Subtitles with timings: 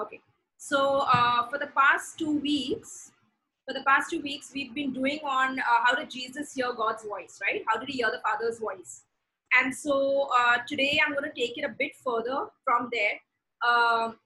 [0.00, 0.20] Okay.
[0.56, 3.10] So uh, for the past two weeks,
[3.66, 7.04] for the past two weeks, we've been doing on uh, how did Jesus hear God's
[7.04, 7.62] voice, right?
[7.66, 9.02] How did he hear the Father's voice?
[9.58, 13.18] And so uh, today I'm going to take it a bit further from there.
[13.66, 14.18] Um,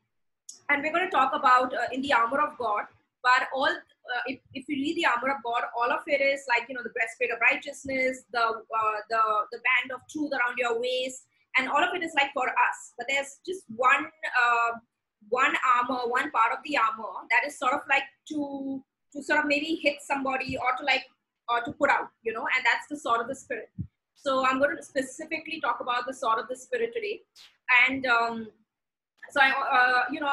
[0.69, 2.85] and we're going to talk about uh, in the armor of God.
[3.23, 6.45] But all, uh, if, if you read the armor of God, all of it is
[6.49, 10.59] like you know the breastplate of righteousness, the uh, the the band of truth around
[10.59, 11.23] your waist,
[11.57, 12.79] and all of it is like for us.
[12.99, 14.07] But there's just one
[15.29, 19.41] one armor, one part of the armor that is sort of like to to sort
[19.41, 21.05] of maybe hit somebody or to like
[21.49, 23.71] or to put out, you know, and that's the sword of the spirit.
[24.15, 27.21] So I'm going to specifically talk about the sword of the spirit today,
[27.89, 28.49] and um,
[29.31, 30.33] so I, uh, you know,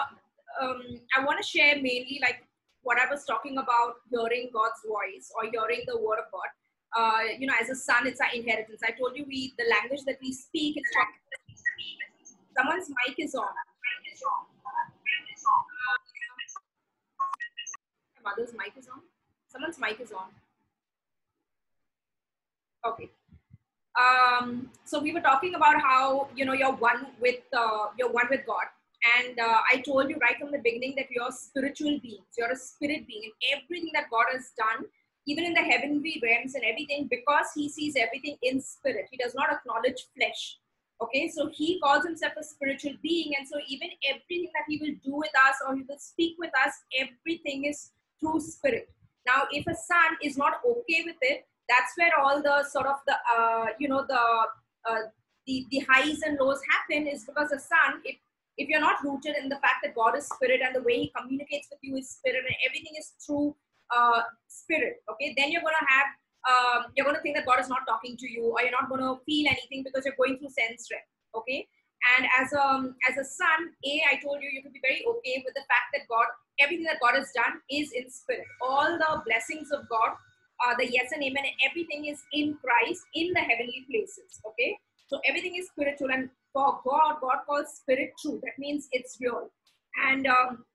[0.62, 0.82] um,
[1.18, 2.46] I want to share mainly like
[2.82, 6.50] what I was talking about, hearing God's voice or hearing the word of God.
[6.98, 8.82] Uh, you know, as a son, it's our inheritance.
[8.84, 10.82] I told you we the language that we speak.
[12.58, 13.48] Someone's mic is on.
[18.16, 19.02] My mother's mic is on.
[19.48, 20.28] Someone's mic is on.
[22.86, 23.10] Okay.
[24.00, 28.28] Um, so we were talking about how you know you're one with uh, you're one
[28.30, 28.68] with God,
[29.18, 32.26] and uh, I told you right from the beginning that you're spiritual beings.
[32.38, 34.86] You're a spirit being, and everything that God has done,
[35.26, 39.08] even in the heavenly realms and everything, because He sees everything in spirit.
[39.12, 40.60] He does not acknowledge flesh.
[41.02, 44.96] Okay, so he calls himself a spiritual being, and so even everything that he will
[45.04, 48.90] do with us or he will speak with us, everything is through spirit.
[49.26, 52.98] Now, if a son is not okay with it, that's where all the sort of
[53.08, 54.20] the uh, you know the
[54.90, 55.04] uh,
[55.46, 57.08] the the highs and lows happen.
[57.08, 58.18] Is because a son, if
[58.58, 61.14] if you're not rooted in the fact that God is spirit and the way He
[61.16, 63.56] communicates with you is spirit and everything is through
[63.96, 66.08] uh, spirit, okay, then you're gonna have
[66.48, 68.90] um, you're going to think that God is not talking to you, or you're not
[68.90, 71.04] going to feel anything because you're going through sense rep.
[71.36, 71.68] Okay,
[72.18, 75.04] and as a um, as a son, a I told you you could be very
[75.04, 76.26] okay with the fact that God,
[76.60, 78.48] everything that God has done is in spirit.
[78.62, 80.16] All the blessings of God,
[80.66, 84.40] uh, the yes and amen, everything is in Christ in the heavenly places.
[84.48, 84.78] Okay,
[85.08, 88.40] so everything is spiritual, and for God, God calls spirit true.
[88.44, 89.52] That means it's real,
[90.08, 90.66] and um,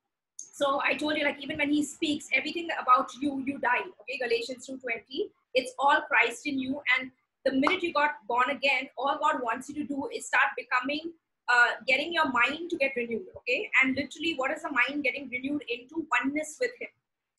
[0.55, 3.91] so I told you, like, even when he speaks, everything about you, you died.
[4.03, 5.31] Okay, Galatians 2.20.
[5.53, 6.81] It's all Christ in you.
[6.97, 7.11] And
[7.45, 11.13] the minute you got born again, all God wants you to do is start becoming,
[11.49, 13.27] uh, getting your mind to get renewed.
[13.39, 16.89] Okay, and literally, what is the mind getting renewed into oneness with Him?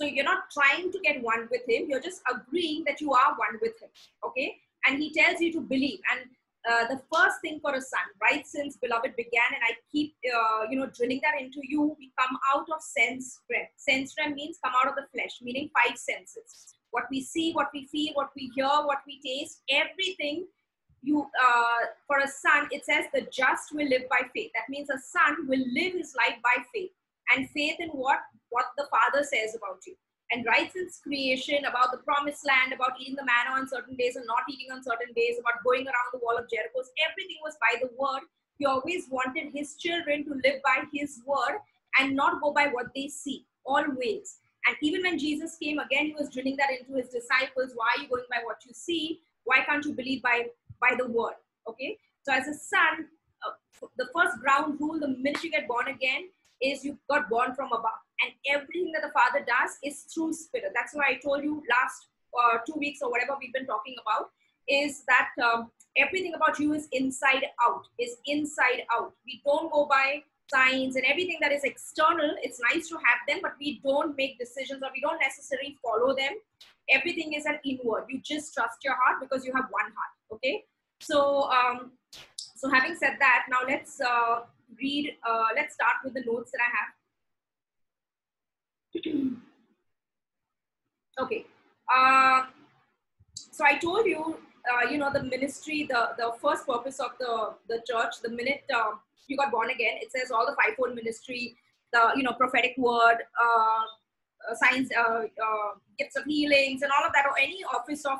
[0.01, 1.85] So you're not trying to get one with Him.
[1.87, 3.89] You're just agreeing that you are one with Him.
[4.25, 5.99] Okay, and He tells you to believe.
[6.11, 6.29] And
[6.69, 10.65] uh, the first thing for a son, right since beloved began, and I keep uh,
[10.69, 11.95] you know drilling that into you.
[11.99, 13.67] We come out of sense realm.
[13.77, 16.75] Sense realm means come out of the flesh, meaning five senses.
[16.91, 20.47] What we see, what we feel, what we hear, what we taste, everything.
[21.01, 24.51] You uh, for a son, it says the just will live by faith.
[24.55, 26.91] That means a son will live his life by faith,
[27.35, 29.95] and faith in what what the Father says about you
[30.31, 34.15] and right since creation about the promised land, about eating the manna on certain days
[34.15, 37.55] and not eating on certain days, about going around the wall of Jericho, everything was
[37.61, 38.25] by the word.
[38.57, 41.59] He always wanted his children to live by his word
[41.99, 44.39] and not go by what they see, always.
[44.65, 47.73] And even when Jesus came again, he was drilling that into his disciples.
[47.75, 49.21] Why are you going by what you see?
[49.43, 50.47] Why can't you believe by,
[50.81, 51.35] by the word?
[51.69, 51.97] Okay.
[52.23, 53.07] So as a son,
[53.45, 56.29] uh, the first ground rule, the minute you get born again,
[56.61, 57.99] is you got born from above.
[58.21, 60.71] And everything that the father does is through spirit.
[60.73, 62.07] That's why i told you last
[62.37, 64.29] uh, two weeks or whatever we've been talking about
[64.67, 69.13] is that um, everything about you is inside out is inside out.
[69.25, 73.39] We don't go by signs and everything that is external it's nice to have them
[73.41, 76.33] but we don't make decisions or we don't necessarily follow them.
[76.89, 78.05] Everything is an inward.
[78.09, 80.63] You just trust your heart because you have one heart okay?
[80.99, 81.91] So um
[82.55, 84.41] so having said that now let's uh,
[84.81, 86.93] read uh, let's start with the notes that i have
[91.19, 91.45] okay.
[91.93, 92.43] Uh,
[93.33, 94.37] so I told you,
[94.71, 98.63] uh, you know, the ministry, the, the first purpose of the, the church, the minute
[98.73, 98.91] uh,
[99.27, 101.55] you got born again, it says all the fivefold ministry,
[101.93, 103.83] the, you know, prophetic word, uh,
[104.49, 105.23] uh, signs, uh,
[105.97, 108.17] gifts of healings and all of that, or any office of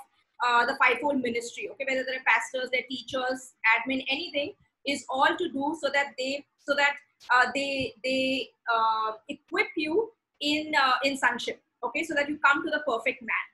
[0.67, 4.53] the fivefold ministry, okay, whether they're pastors, they're teachers, admin, anything,
[4.87, 6.95] is all to do so that they, so that
[7.53, 8.49] they, they
[9.29, 10.11] equip you
[10.41, 12.03] in uh, in sonship okay?
[12.03, 13.45] So that you come to the perfect man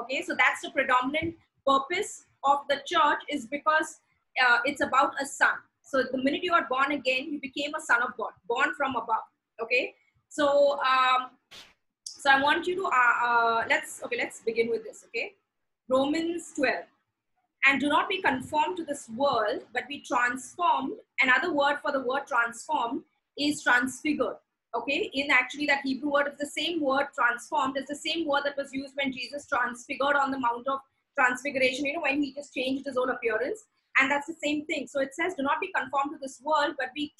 [0.00, 0.22] okay?
[0.22, 1.36] So that's the predominant
[1.66, 4.00] purpose of the church is because
[4.42, 5.54] uh, it's about a son.
[5.82, 8.96] So the minute you are born again you became a son of god born from
[8.96, 9.26] above
[9.62, 9.94] okay?
[10.28, 11.30] So um,
[12.04, 15.34] so i want you to uh, uh, let's okay let's begin with this okay?
[15.88, 16.84] Romans 12
[17.66, 22.02] and do not be conformed to this world but be transformed another word for the
[22.02, 23.02] word transformed
[23.38, 24.36] is transfigured
[24.74, 28.42] Okay, in actually that Hebrew word is the same word transformed, is the same word
[28.44, 30.80] that was used when Jesus transfigured on the Mount of
[31.14, 33.64] Transfiguration, you know, when he just changed his own appearance.
[33.98, 34.86] And that's the same thing.
[34.86, 37.12] So it says, do not be conformed to this world, but be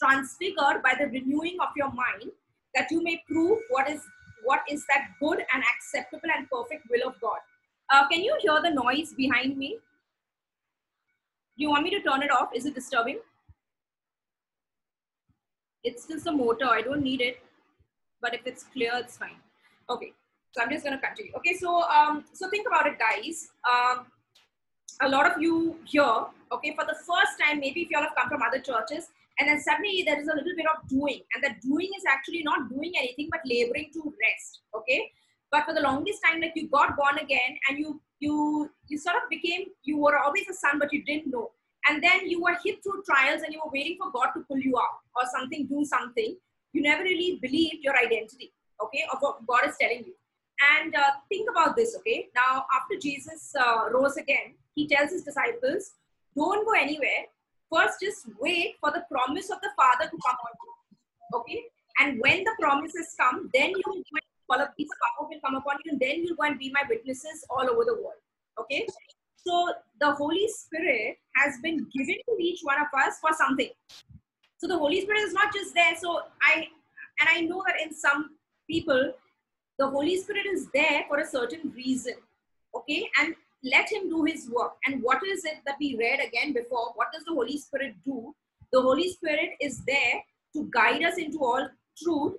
[0.00, 2.32] transfigured by the renewing of your mind,
[2.74, 4.02] that you may prove what is
[4.44, 7.38] what is that good and acceptable and perfect will of God.
[7.90, 9.78] Uh, can you hear the noise behind me?
[11.56, 12.50] You want me to turn it off?
[12.54, 13.20] Is it disturbing?
[15.84, 16.66] It's just a motor.
[16.66, 17.38] I don't need it.
[18.20, 19.40] But if it's clear, it's fine.
[19.88, 20.12] Okay.
[20.52, 21.32] So I'm just going to continue.
[21.36, 21.54] Okay.
[21.54, 23.50] So, um, so think about it, guys.
[23.70, 24.06] Um,
[25.02, 28.14] a lot of you here, okay, for the first time, maybe if you all have
[28.16, 31.44] come from other churches, and then suddenly there is a little bit of doing, and
[31.44, 35.10] that doing is actually not doing anything but laboring to rest, okay?
[35.50, 39.16] But for the longest time, like you got born again, and you you you sort
[39.16, 41.50] of became you were always a son, but you didn't know,
[41.88, 44.58] and then you were hit through trials, and you were waiting for God to pull
[44.58, 46.36] you out or something, do something.
[46.72, 48.52] You never really believed your identity,
[48.82, 50.14] okay, of what God is telling you.
[50.76, 52.28] And uh, think about this, okay?
[52.34, 55.92] Now, after Jesus uh, rose again, he tells his disciples,
[56.34, 57.28] don't go anywhere.
[57.72, 61.38] First, just wait for the promise of the Father to come on you.
[61.40, 61.64] Okay?
[62.00, 64.88] And when the promises come, then you will go and follow these
[65.18, 67.84] power will come upon you, and then you'll go and be my witnesses all over
[67.84, 68.20] the world.
[68.60, 68.86] Okay?
[69.36, 73.70] So the Holy Spirit has been given to each one of us for something.
[74.58, 75.94] So the Holy Spirit is not just there.
[76.00, 76.66] So I
[77.20, 78.30] and I know that in some
[78.68, 79.12] people,
[79.78, 82.14] the Holy Spirit is there for a certain reason.
[82.74, 83.34] Okay, and
[83.64, 84.72] let him do his work.
[84.86, 86.92] And what is it that we read again before?
[86.94, 88.34] What does the Holy Spirit do?
[88.72, 90.22] The Holy Spirit is there
[90.54, 91.68] to guide us into all
[92.02, 92.34] truth.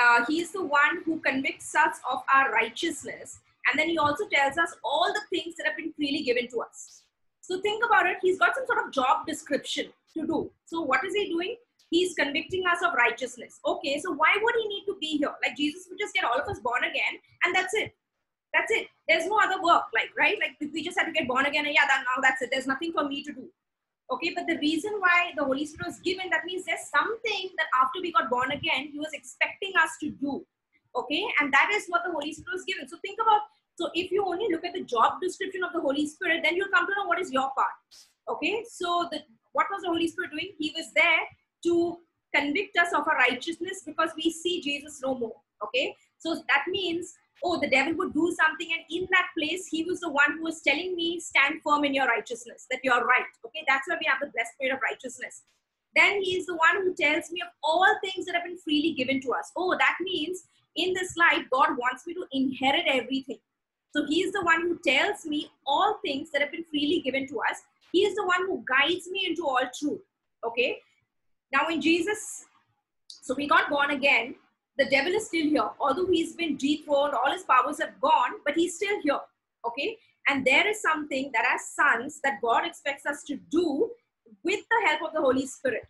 [0.00, 3.40] Uh, he is the one who convicts us of our righteousness.
[3.70, 6.60] And then he also tells us all the things that have been freely given to
[6.62, 7.02] us.
[7.40, 8.18] So think about it.
[8.22, 10.50] He's got some sort of job description to do.
[10.66, 11.56] So what is he doing?
[11.90, 13.60] He's convicting us of righteousness.
[13.66, 15.34] Okay, so why would he need to be here?
[15.42, 17.94] Like Jesus would just get all of us born again and that's it.
[18.54, 18.88] That's it.
[19.08, 20.38] There's no other work, like, right?
[20.40, 22.48] Like, we just had to get born again, and yeah, that, now that's it.
[22.50, 23.48] There's nothing for me to do.
[24.10, 27.66] Okay, but the reason why the Holy Spirit was given, that means there's something that
[27.82, 30.44] after we got born again, He was expecting us to do.
[30.96, 32.88] Okay, and that is what the Holy Spirit was given.
[32.88, 33.42] So think about,
[33.76, 36.72] so if you only look at the job description of the Holy Spirit, then you'll
[36.72, 37.68] come to know what is your part.
[38.28, 39.20] Okay, so the,
[39.52, 40.52] what was the Holy Spirit doing?
[40.58, 41.20] He was there
[41.64, 41.98] to
[42.34, 45.36] convict us of our righteousness because we see Jesus no more.
[45.62, 47.14] Okay, so that means
[47.44, 48.68] oh, the devil would do something.
[48.72, 51.94] And in that place, he was the one who was telling me, stand firm in
[51.94, 53.30] your righteousness, that you're right.
[53.46, 55.42] Okay, that's why we have the blessed spirit of righteousness.
[55.94, 58.92] Then he is the one who tells me of all things that have been freely
[58.92, 59.50] given to us.
[59.56, 60.44] Oh, that means
[60.76, 63.38] in this life, God wants me to inherit everything.
[63.94, 67.26] So he is the one who tells me all things that have been freely given
[67.28, 67.62] to us.
[67.92, 70.02] He is the one who guides me into all truth.
[70.44, 70.78] Okay.
[71.52, 72.44] Now, in Jesus,
[73.08, 74.34] so we got born again
[74.78, 75.68] the devil is still here.
[75.80, 79.20] Although he's been dethroned, all his powers have gone, but he's still here.
[79.66, 79.98] Okay?
[80.28, 83.90] And there is something that as sons that God expects us to do
[84.44, 85.82] with the help of the Holy Spirit.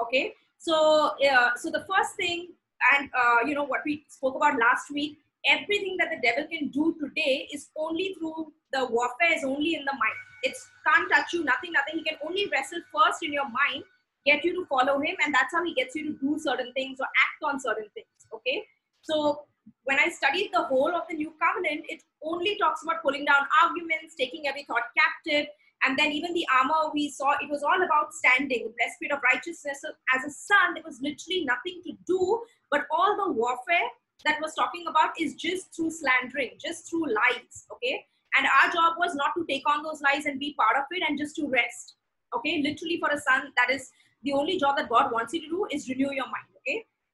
[0.00, 0.34] Okay?
[0.58, 2.48] So, uh, so the first thing,
[2.94, 6.68] and uh, you know what we spoke about last week, everything that the devil can
[6.68, 10.18] do today is only through the warfare is only in the mind.
[10.42, 10.56] It
[10.86, 11.98] can't touch you, nothing, nothing.
[11.98, 13.84] He can only wrestle first in your mind,
[14.26, 16.98] get you to follow him, and that's how he gets you to do certain things
[17.00, 18.06] or act on certain things.
[18.34, 18.64] Okay.
[19.02, 19.44] So
[19.84, 23.46] when I studied the whole of the new covenant, it only talks about pulling down
[23.62, 25.46] arguments, taking every thought captive,
[25.84, 29.20] and then even the armor we saw, it was all about standing, the spirit of
[29.22, 29.80] righteousness.
[29.82, 33.88] So as a son, there was literally nothing to do, but all the warfare
[34.24, 37.66] that was talking about is just through slandering, just through lies.
[37.72, 38.06] Okay.
[38.36, 41.02] And our job was not to take on those lies and be part of it
[41.06, 41.94] and just to rest.
[42.34, 42.62] Okay.
[42.62, 43.90] Literally for a son, that is
[44.22, 46.53] the only job that God wants you to do is renew your mind.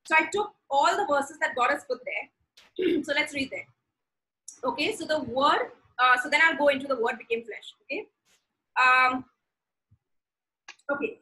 [0.04, 3.02] So I took all the verses that God has put there.
[3.04, 3.66] so let's read there.
[4.64, 7.74] Okay, so the word, uh, so then I'll go into the word became flesh.
[7.84, 8.06] Okay.
[8.80, 9.24] Um,
[10.90, 11.18] okay.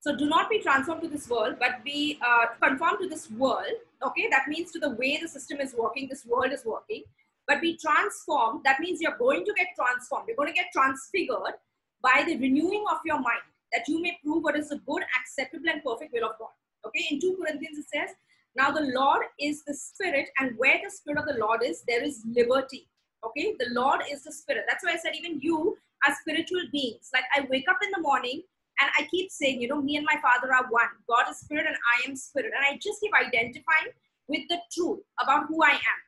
[0.00, 3.76] So do not be transformed to this world, but be uh, conformed to this world.
[4.06, 7.02] Okay, that means to the way the system is working, this world is working.
[7.48, 10.26] But be transformed, that means you're going to get transformed.
[10.28, 11.54] You're going to get transfigured
[12.02, 15.68] by the renewing of your mind, that you may prove what is the good, acceptable,
[15.68, 16.50] and perfect will of God.
[16.86, 18.14] Okay, in 2 Corinthians it says,
[18.56, 22.02] Now the Lord is the Spirit, and where the Spirit of the Lord is, there
[22.02, 22.88] is liberty.
[23.24, 24.64] Okay, the Lord is the Spirit.
[24.68, 25.76] That's why I said, even you
[26.06, 27.10] are spiritual beings.
[27.12, 28.42] Like I wake up in the morning
[28.78, 30.92] and I keep saying, you know, me and my Father are one.
[31.08, 32.52] God is Spirit and I am Spirit.
[32.54, 33.92] And I just keep identifying
[34.28, 35.98] with the truth about who I am.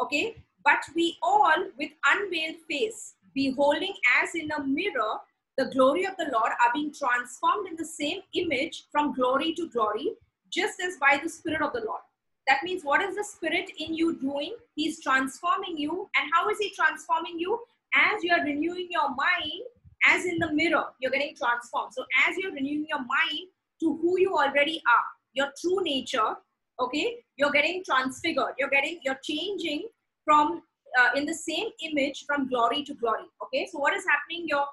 [0.00, 5.18] Okay, but we all, with unveiled face, beholding as in a mirror
[5.56, 9.68] the glory of the Lord are being transformed in the same image from glory to
[9.68, 10.12] glory,
[10.52, 12.00] just as by the Spirit of the Lord.
[12.46, 14.54] That means what is the Spirit in you doing?
[14.74, 16.08] He's transforming you.
[16.16, 17.58] And how is He transforming you?
[17.94, 19.62] As you are renewing your mind,
[20.06, 21.94] as in the mirror, you're getting transformed.
[21.94, 23.48] So as you're renewing your mind
[23.80, 26.34] to who you already are, your true nature,
[26.80, 28.54] okay, you're getting transfigured.
[28.58, 29.88] You're getting, you're changing
[30.24, 30.62] from
[30.98, 33.24] uh, in the same image from glory to glory.
[33.44, 34.46] Okay, so what is happening?
[34.48, 34.66] Your,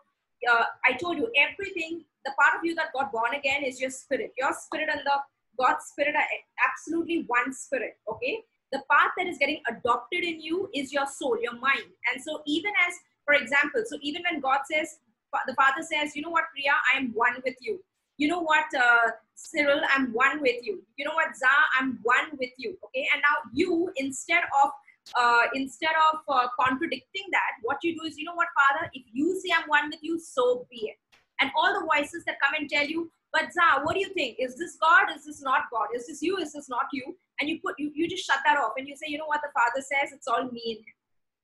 [0.50, 2.04] uh, I told you everything.
[2.26, 4.32] The part of you that got born again is your spirit.
[4.38, 5.18] Your spirit and the
[5.60, 6.28] God's spirit are
[6.70, 7.98] absolutely one spirit.
[8.08, 8.40] Okay,
[8.72, 11.90] the part that is getting adopted in you is your soul, your mind.
[12.12, 12.94] And so even as,
[13.26, 15.00] for example, so even when God says,
[15.48, 17.80] the Father says, you know what, Priya, I am one with you.
[18.18, 20.84] You know what, uh, Cyril, I'm one with you.
[20.98, 21.48] You know what, Za,
[21.80, 22.78] I'm one with you.
[22.86, 24.72] Okay, and now you, instead of
[25.20, 29.04] uh, instead of uh, contradicting that, what you do is, you know what, Father, if
[29.12, 30.98] you say I'm one with you, so be it.
[31.40, 34.38] And all the voices that come and tell you, but Za, what do you think?
[34.40, 35.16] Is this God?
[35.16, 35.88] Is this not God?
[35.96, 36.38] Is this you?
[36.38, 37.16] Is this not you?
[37.40, 39.42] And you put you, you just shut that off and you say, you know what,
[39.42, 40.96] the Father says, it's all me and him.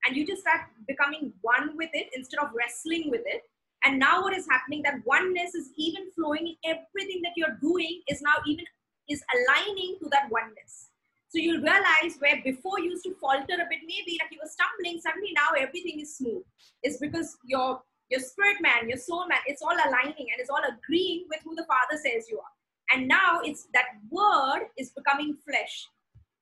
[0.05, 3.41] And you just start becoming one with it instead of wrestling with it.
[3.83, 4.81] And now what is happening?
[4.83, 8.65] That oneness is even flowing everything that you're doing is now even
[9.09, 10.89] is aligning to that oneness.
[11.29, 14.49] So you'll realize where before you used to falter a bit, maybe like you were
[14.49, 16.43] stumbling, suddenly now everything is smooth.
[16.83, 20.63] It's because your your spirit man, your soul man, it's all aligning and it's all
[20.63, 22.95] agreeing with who the Father says you are.
[22.95, 25.87] And now it's that word is becoming flesh.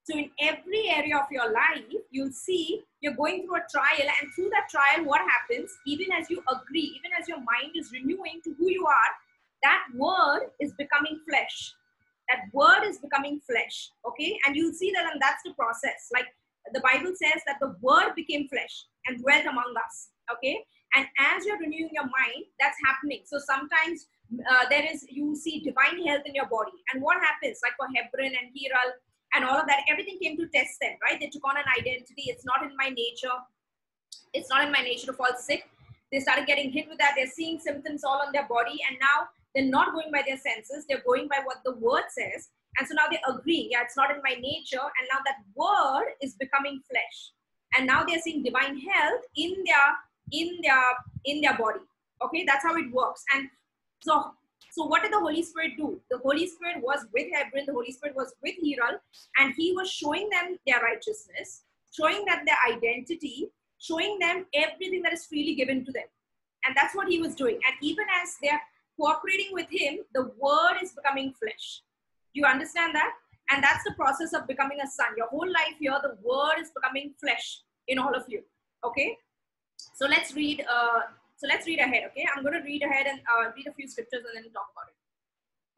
[0.04, 4.30] So in every area of your life, you'll see you're going through a trial, and
[4.36, 5.76] through that trial, what happens?
[5.84, 9.12] Even as you agree, even as your mind is renewing to who you are,
[9.64, 11.74] that word is becoming flesh
[12.28, 14.38] that word is becoming flesh okay?
[14.46, 16.08] And you'll see that and that's the process.
[16.12, 16.26] Like
[16.72, 20.58] the bible says that the word became flesh and dwelt among us okay?
[20.94, 23.22] And as you're renewing your mind that's happening.
[23.26, 24.06] So sometimes
[24.50, 26.74] uh, there is you see divine health in your body.
[26.92, 27.60] And what happens?
[27.62, 28.90] Like for hebron and hiral
[29.34, 31.20] and all of that everything came to test them right?
[31.20, 32.30] They took on an identity.
[32.32, 33.36] It's not in my nature.
[34.32, 35.68] It's not in my nature to fall sick.
[36.12, 37.14] They started getting hit with that.
[37.16, 38.78] They're seeing symptoms all on their body.
[38.88, 42.50] And now they're not going by their senses, they're going by what the word says.
[42.78, 44.78] And so now they agree, yeah, it's not in my nature.
[44.78, 47.32] And now that word is becoming flesh.
[47.74, 49.96] And now they're seeing divine health in their
[50.30, 50.84] in their
[51.24, 51.80] in their body.
[52.22, 53.24] Okay, that's how it works.
[53.34, 53.48] And
[54.02, 54.32] so
[54.72, 55.98] so what did the Holy Spirit do?
[56.10, 58.98] The Holy Spirit was with Hebron, the Holy Spirit was with Hiral,
[59.38, 63.48] and he was showing them their righteousness, showing them their identity,
[63.78, 66.04] showing them everything that is freely given to them.
[66.66, 67.54] And that's what he was doing.
[67.54, 68.60] And even as they're
[68.98, 71.82] cooperating with him, the word is becoming flesh.
[72.34, 73.12] Do you understand that?
[73.50, 75.06] And that's the process of becoming a son.
[75.16, 78.42] Your whole life here, the word is becoming flesh in all of you.
[78.84, 79.16] Okay.
[79.94, 80.64] So let's read.
[80.68, 81.00] Uh,
[81.36, 82.04] so let's read ahead.
[82.08, 84.68] Okay, I'm going to read ahead and uh, read a few scriptures and then talk
[84.72, 84.96] about it.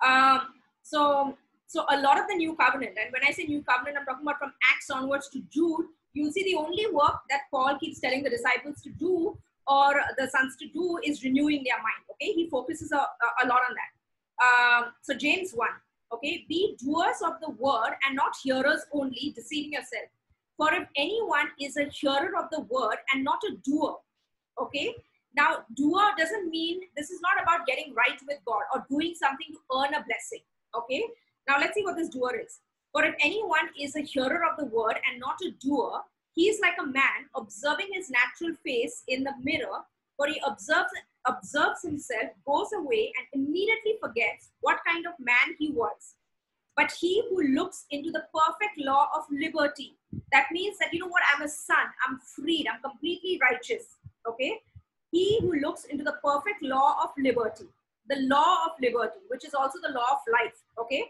[0.07, 3.99] Um, so, so a lot of the new covenant, and when I say new covenant,
[3.99, 5.87] I'm talking about from Acts onwards to Jude.
[6.15, 9.37] You'll see the only work that Paul keeps telling the disciples to do
[9.69, 12.03] or the sons to do is renewing their mind.
[12.13, 13.93] Okay, he focuses a, a, lot on that.
[14.45, 15.69] Um, so James 1,
[16.15, 20.09] okay, be doers of the word and not hearers only, deceiving yourself.
[20.57, 23.97] For if anyone is a hearer of the word and not a doer,
[24.61, 24.95] okay,
[25.37, 29.47] now doer doesn't mean this is not about getting right with God or doing something
[29.53, 30.43] to earn a blessing,
[30.77, 31.05] okay.
[31.47, 32.61] Now let's see what this doer is.
[32.93, 36.01] For if anyone is a hearer of the word and not a doer,
[36.39, 39.81] he is like a man observing his natural face in the mirror,
[40.17, 40.93] for he observes,
[41.27, 46.15] observes himself, goes away, and immediately forgets what kind of man he was.
[46.77, 49.97] But he who looks into the perfect law of liberty,
[50.31, 53.97] that means that, you know what, I'm a son, I'm freed, I'm completely righteous.
[54.25, 54.61] Okay?
[55.11, 57.67] He who looks into the perfect law of liberty,
[58.09, 60.55] the law of liberty, which is also the law of life.
[60.79, 61.03] Okay?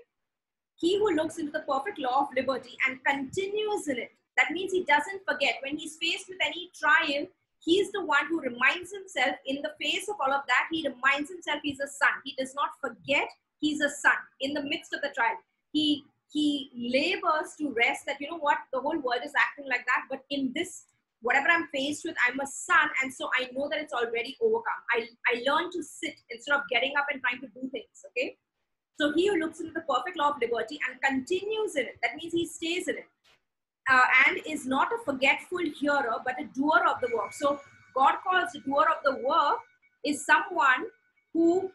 [0.76, 4.73] He who looks into the perfect law of liberty and continues in it, that means
[4.73, 5.57] he doesn't forget.
[5.62, 7.26] When he's faced with any trial,
[7.61, 11.28] he's the one who reminds himself in the face of all of that, he reminds
[11.28, 12.14] himself he's a son.
[12.25, 13.28] He does not forget
[13.61, 15.37] he's a son in the midst of the trial.
[15.73, 19.85] He he labors to rest that you know what the whole world is acting like
[19.87, 20.85] that, but in this
[21.21, 24.83] whatever I'm faced with, I'm a son, and so I know that it's already overcome.
[24.92, 28.04] I I learn to sit instead of getting up and trying to do things.
[28.11, 28.37] Okay.
[29.00, 32.16] So he who looks into the perfect law of liberty and continues in it, that
[32.16, 33.07] means he stays in it
[33.88, 37.33] uh, and is not a forgetful hearer, but a doer of the work.
[37.33, 37.61] So
[37.95, 39.59] God calls the doer of the work
[40.04, 40.87] is someone
[41.33, 41.71] who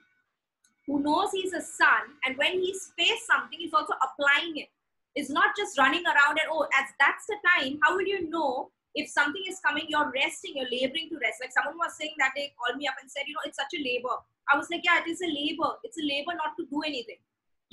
[0.86, 4.68] who knows he's a son, and when he's faced something, he's also applying it.
[5.16, 7.80] It's not just running around and oh, as that's the time.
[7.82, 9.86] How will you know if something is coming?
[9.88, 11.40] You're resting, you're laboring to rest.
[11.40, 13.72] Like someone was saying that they called me up and said, you know, it's such
[13.80, 14.12] a labor.
[14.52, 15.80] I was like, yeah, it is a labor.
[15.84, 17.24] It's a labor not to do anything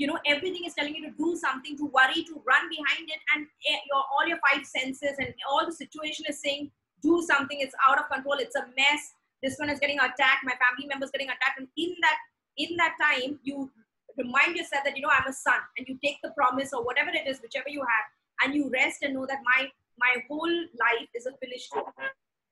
[0.00, 3.20] you know everything is telling you to do something to worry to run behind it
[3.36, 4.04] and eh, your
[4.50, 6.70] five senses and all the situation is saying
[7.02, 9.14] do something it's out of control it's a mess.
[9.42, 12.18] This one is getting attacked my family members getting attacked and in that
[12.58, 13.70] in that time you
[14.18, 17.10] remind yourself that you know i'm a son and you take the promise or whatever
[17.10, 18.06] it is whichever you have
[18.42, 21.72] and you rest and know that my my whole life is a finished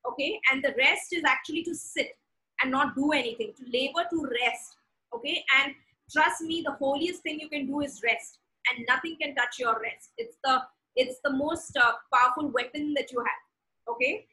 [0.07, 0.41] okay?
[0.51, 2.17] And the rest is actually to sit
[2.63, 4.77] and not do anything to labor to rest
[5.15, 5.45] okay?
[5.61, 5.75] And
[6.13, 8.39] trust me the holiest thing you can do is rest
[8.69, 10.11] and nothing can touch your rest.
[10.19, 10.61] It's the
[10.99, 13.43] it's the most uh, powerful weapon that you have
[13.89, 14.27] okay?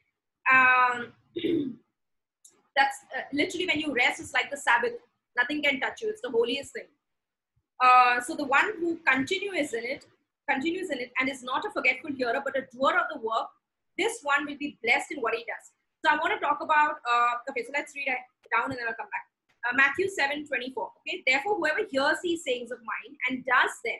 [0.51, 1.13] Um,
[2.75, 4.93] that's uh, literally when you rest it's like the sabbath.
[5.37, 6.09] Nothing can touch you.
[6.09, 6.87] It's the holiest thing.
[7.83, 10.05] Uh, so the one who continues in it
[10.49, 13.49] continues in it and is not a forgetful hearer but a doer of the work
[13.97, 15.65] this one will be blessed in what he does.
[16.05, 18.21] So i want to talk about uh, okay so let's read it
[18.53, 19.27] down and then i'll come back.
[19.67, 21.23] Uh, matthew 7 24 okay?
[21.27, 23.99] Therefore whoever hears these sayings of mine and does them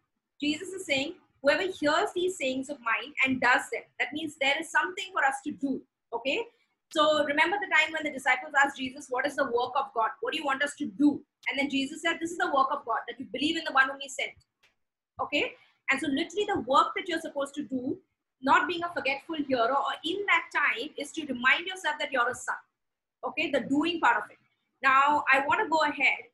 [0.41, 4.55] Jesus is saying, whoever hears these sayings of mine and does them, that means there
[4.59, 5.81] is something for us to do.
[6.13, 6.43] Okay,
[6.91, 10.09] so remember the time when the disciples asked Jesus, What is the work of God?
[10.19, 11.21] What do you want us to do?
[11.49, 13.73] And then Jesus said, This is the work of God, that you believe in the
[13.73, 14.31] one whom He sent.
[15.21, 15.53] Okay?
[15.89, 17.97] And so, literally, the work that you're supposed to do,
[18.41, 22.29] not being a forgetful hero or in that time, is to remind yourself that you're
[22.29, 22.55] a son.
[23.25, 23.51] Okay?
[23.51, 24.37] The doing part of it.
[24.83, 26.27] Now, I want to go ahead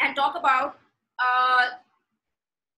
[0.00, 0.78] and talk about.
[1.18, 1.76] Uh,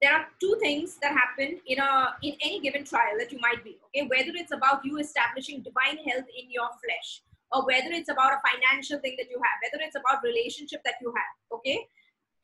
[0.03, 1.91] there are two things that happen in a
[2.23, 5.99] in any given trial that you might be okay whether it's about you establishing divine
[6.09, 7.23] health in your flesh
[7.53, 10.95] or whether it's about a financial thing that you have, whether it's about relationship that
[11.01, 11.59] you have.
[11.59, 11.87] Okay,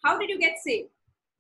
[0.05, 0.91] how did you get saved?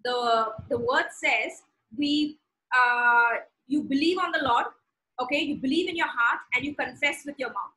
[0.04, 1.62] The the word says
[1.96, 2.38] we
[2.74, 4.66] uh, you believe on the Lord.
[5.20, 7.76] Okay, you believe in your heart and you confess with your mouth.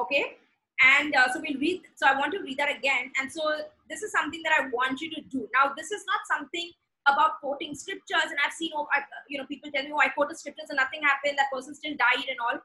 [0.00, 0.36] Okay,
[0.82, 1.82] and uh, so we'll read.
[1.96, 3.10] So I want to read that again.
[3.20, 3.42] And so
[3.90, 5.48] this is something that I want you to do.
[5.52, 6.70] Now this is not something
[7.06, 8.86] about quoting scriptures and I've seen, oh,
[9.28, 11.36] you know, people tell me, oh, I quoted scriptures and nothing happened.
[11.36, 12.58] That person still died and all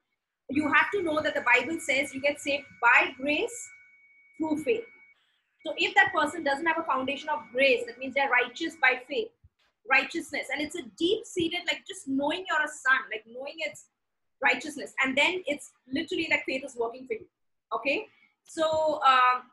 [0.50, 3.70] you have to know that the Bible says you get saved by grace
[4.38, 4.84] through faith.
[5.66, 9.02] So if that person doesn't have a foundation of grace, that means they're righteous by
[9.08, 9.30] faith,
[9.90, 10.48] righteousness.
[10.52, 13.86] And it's a deep seated, like just knowing you're a son, like knowing it's
[14.42, 14.94] righteousness.
[15.04, 17.26] And then it's literally like faith is working for you.
[17.76, 18.08] Okay.
[18.46, 19.44] So, um,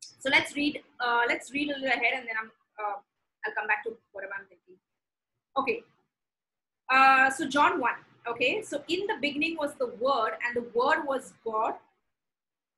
[0.00, 2.98] so let's read, uh, let's read a little ahead and then I'm, uh,
[3.46, 4.76] I'll come back to whatever I'm thinking.
[5.56, 5.82] Okay.
[6.90, 7.92] Uh, so John 1.
[8.28, 11.74] Okay, so in the beginning was the Word, and the Word was God,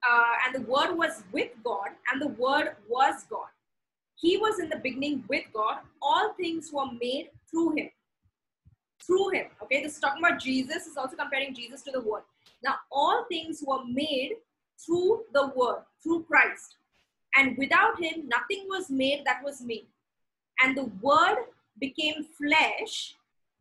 [0.06, 3.48] uh, and the Word was with God, and the Word was God.
[4.14, 5.78] He was in the beginning with God.
[6.02, 7.88] All things were made through Him.
[9.06, 9.46] Through Him.
[9.62, 12.24] Okay, this is talking about Jesus, is also comparing Jesus to the Word.
[12.62, 14.32] Now, all things were made
[14.84, 16.76] through the Word, through Christ.
[17.36, 19.86] And without Him, nothing was made that was made.
[20.62, 21.44] And the Word
[21.80, 23.14] became flesh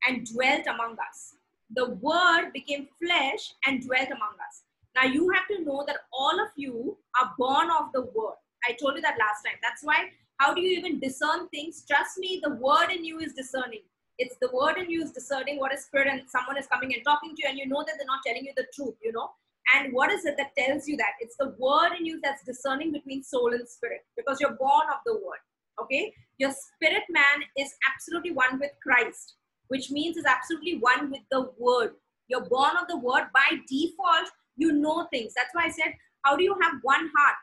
[0.07, 1.35] and dwelt among us
[1.75, 4.63] the word became flesh and dwelt among us.
[4.95, 8.35] Now you have to know that all of you are born of the word.
[8.67, 9.59] I told you that last time.
[9.61, 11.83] That's why how do you even discern things?
[11.87, 13.81] Trust me, the word in you is discerning.
[14.17, 17.03] It's the word in you is discerning what is spirit and someone is coming and
[17.03, 19.29] talking to you and you know that they're not telling you the truth, you know.
[19.75, 21.19] And what is it that tells you that?
[21.19, 25.01] It's the word in you that's discerning between soul and spirit because you're born of
[25.05, 25.43] the word.
[25.81, 26.13] Okay?
[26.37, 29.35] Your spirit man is absolutely one with Christ
[29.67, 31.91] which means is absolutely one with the word.
[32.27, 35.33] You're born of the word by default, you know things.
[35.35, 37.35] That's why I said, how do you have one heart?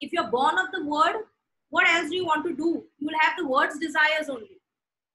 [0.00, 1.24] If you're born of the word,
[1.70, 2.84] what else do you want to do?
[2.98, 4.60] You will have the word's desires only.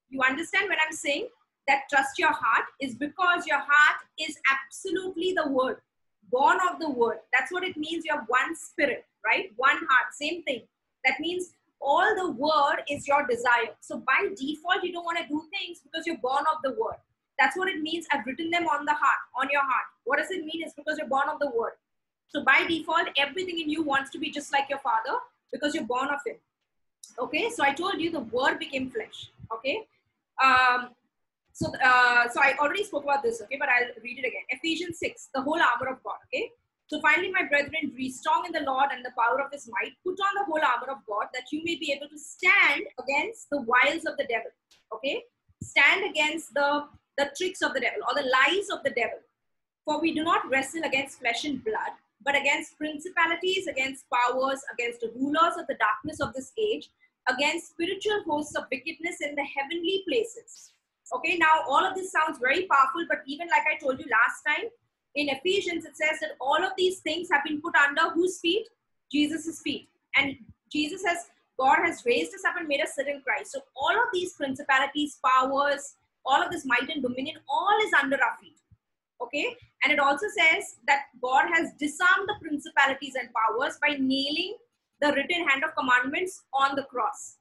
[0.10, 1.28] You understand what I'm saying?
[1.68, 5.82] That trust your heart is because your heart is absolutely the word,
[6.32, 7.18] born of the word.
[7.38, 8.06] That's what it means.
[8.06, 9.52] You have one spirit, right?
[9.58, 10.62] One heart, same thing.
[11.04, 11.50] That means
[11.82, 13.76] all the word is your desire.
[13.82, 16.98] So by default, you don't want to do things because you're born of the word.
[17.40, 18.08] That's what it means.
[18.12, 19.86] I've written them on the heart, on your heart.
[20.06, 20.63] What does it mean?
[20.63, 21.74] It's because you're born of the word.
[22.30, 25.18] So by default, everything in you wants to be just like your father
[25.52, 26.36] because you're born of him.
[27.20, 29.32] Okay, so I told you the word became flesh.
[29.54, 29.88] Okay,
[30.44, 30.90] um,
[31.54, 33.42] so uh, so I already spoke about this.
[33.42, 34.44] Okay, but I'll read it again.
[34.50, 36.18] Ephesians six, the whole armor of God.
[36.28, 36.52] Okay,
[36.88, 39.93] So finally, my brethren, be strong in the Lord and the power of his might.
[40.06, 43.50] Put on the whole armor of God that you may be able to stand against
[43.50, 44.52] the wiles of the devil.
[44.93, 45.23] Okay?
[45.62, 46.86] Stand against the,
[47.17, 49.19] the tricks of the devil or the lies of the devil.
[49.84, 51.91] For we do not wrestle against flesh and blood,
[52.23, 56.89] but against principalities, against powers, against the rulers of the darkness of this age,
[57.28, 60.71] against spiritual hosts of wickedness in the heavenly places.
[61.13, 64.43] Okay, now all of this sounds very powerful, but even like I told you last
[64.45, 64.69] time,
[65.17, 68.67] in Ephesians, it says that all of these things have been put under whose feet?
[69.12, 69.89] Jesus' feet.
[70.15, 70.36] And
[70.71, 71.25] Jesus has,
[71.60, 73.51] God has raised us up and made us sit in Christ.
[73.51, 78.15] So all of these principalities, powers, all of this might and dominion, all is under
[78.15, 78.58] our feet.
[79.19, 79.56] Okay?
[79.84, 84.56] And it also says that God has disarmed the principalities and powers by nailing
[85.01, 87.38] the written hand of commandments on the cross.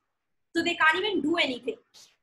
[0.54, 1.76] So they can't even do anything.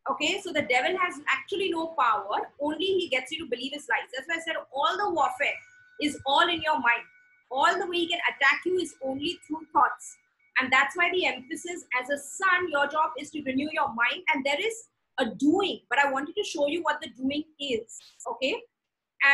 [0.09, 3.87] Okay, so the devil has actually no power, only he gets you to believe his
[3.89, 4.09] lies.
[4.13, 5.55] That's why I said all the warfare
[6.01, 7.03] is all in your mind.
[7.49, 10.17] All the way he can attack you is only through thoughts.
[10.59, 14.23] And that's why the emphasis as a son, your job is to renew your mind,
[14.33, 14.87] and there is
[15.19, 15.79] a doing.
[15.89, 17.97] But I wanted to show you what the doing is.
[18.27, 18.55] Okay,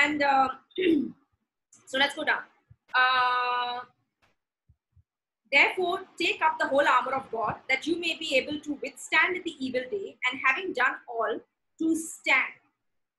[0.04, 0.50] and uh,
[1.88, 2.42] so let's go down.
[2.94, 3.80] Uh,
[5.52, 9.42] Therefore, take up the whole armor of God, that you may be able to withstand
[9.44, 11.40] the evil day, and having done all,
[11.80, 12.54] to stand.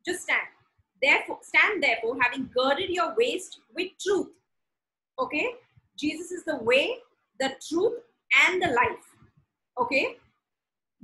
[0.06, 0.46] Just stand.
[1.02, 4.28] Therefore, stand therefore, having girded your waist with truth.
[5.18, 5.54] Okay?
[5.98, 6.96] Jesus is the way,
[7.40, 7.94] the truth,
[8.46, 9.04] and the life.
[9.80, 10.16] Okay?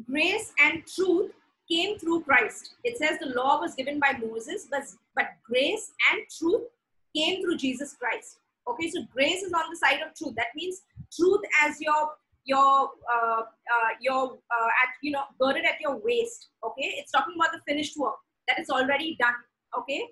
[0.07, 1.33] Grace and truth
[1.71, 2.75] came through Christ.
[2.85, 4.83] It says the law was given by Moses, but,
[5.15, 6.63] but grace and truth
[7.15, 8.39] came through Jesus Christ.
[8.69, 10.35] Okay, so grace is on the side of truth.
[10.37, 10.83] That means
[11.15, 12.11] truth as your
[12.45, 16.49] your uh, uh, your uh, at you know girded at your waist.
[16.65, 18.17] Okay, it's talking about the finished work
[18.49, 19.35] that is already done.
[19.79, 20.03] Okay,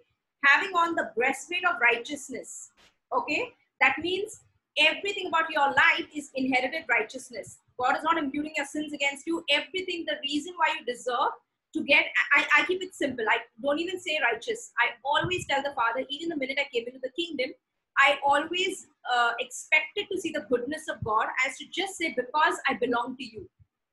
[0.45, 2.71] having on the breastplate of righteousness.
[3.13, 4.41] Okay, that means
[4.79, 7.59] everything about your life is inherited righteousness.
[7.79, 9.45] God is not imputing your sins against you.
[9.51, 11.35] Everything, the reason why you deserve
[11.75, 13.25] to get, I, I keep it simple.
[13.29, 14.73] I don't even say righteous.
[14.79, 17.51] I always tell the Father, even the minute I came into the kingdom,
[17.99, 22.59] I always uh, expected to see the goodness of God as to just say, because
[22.69, 23.49] I belong to you,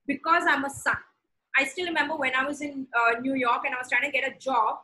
[0.08, 0.98] because I'm a son.
[1.58, 4.12] I still remember when I was in uh, New York and I was trying to
[4.12, 4.80] get a job,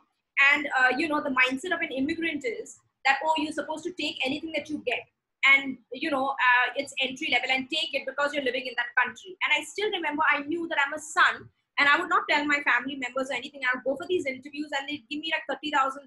[0.52, 3.92] and uh, you know, the mindset of an immigrant is that, oh, you're supposed to
[3.92, 5.00] take anything that you get.
[5.46, 8.92] And you know, uh, it's entry level and take it because you're living in that
[9.02, 9.36] country.
[9.44, 12.44] And I still remember I knew that I'm a son, and I would not tell
[12.44, 13.62] my family members or anything.
[13.64, 16.04] I would go for these interviews and they'd give me like $30,000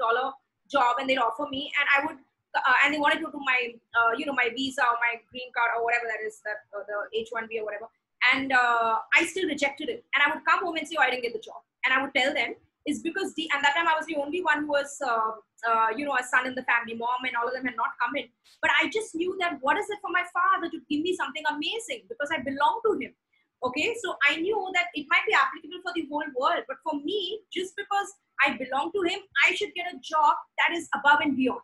[0.69, 2.17] job and they'd offer me, and I would
[2.55, 5.49] uh, and they wanted to do my uh, you know my visa or my green
[5.55, 7.87] card or whatever that is that uh, the h1b or whatever.
[8.33, 10.03] And uh, i still rejected it.
[10.15, 11.61] And i would come home and say oh, i didn't get the job.
[11.85, 14.41] And i would tell them it's because the and that time i was the only
[14.41, 15.31] one who was uh,
[15.69, 17.95] uh, you know a son in the family mom and all of them had not
[18.01, 18.27] come in.
[18.61, 21.43] But i just knew that what is it for my father to give me something
[21.49, 23.13] amazing because i belong to him.
[23.63, 23.93] Okay?
[24.03, 27.41] So i knew that it might be applicable for the whole world but for me
[27.53, 28.09] just because
[28.43, 31.61] i belong to him i should get a job that is above and beyond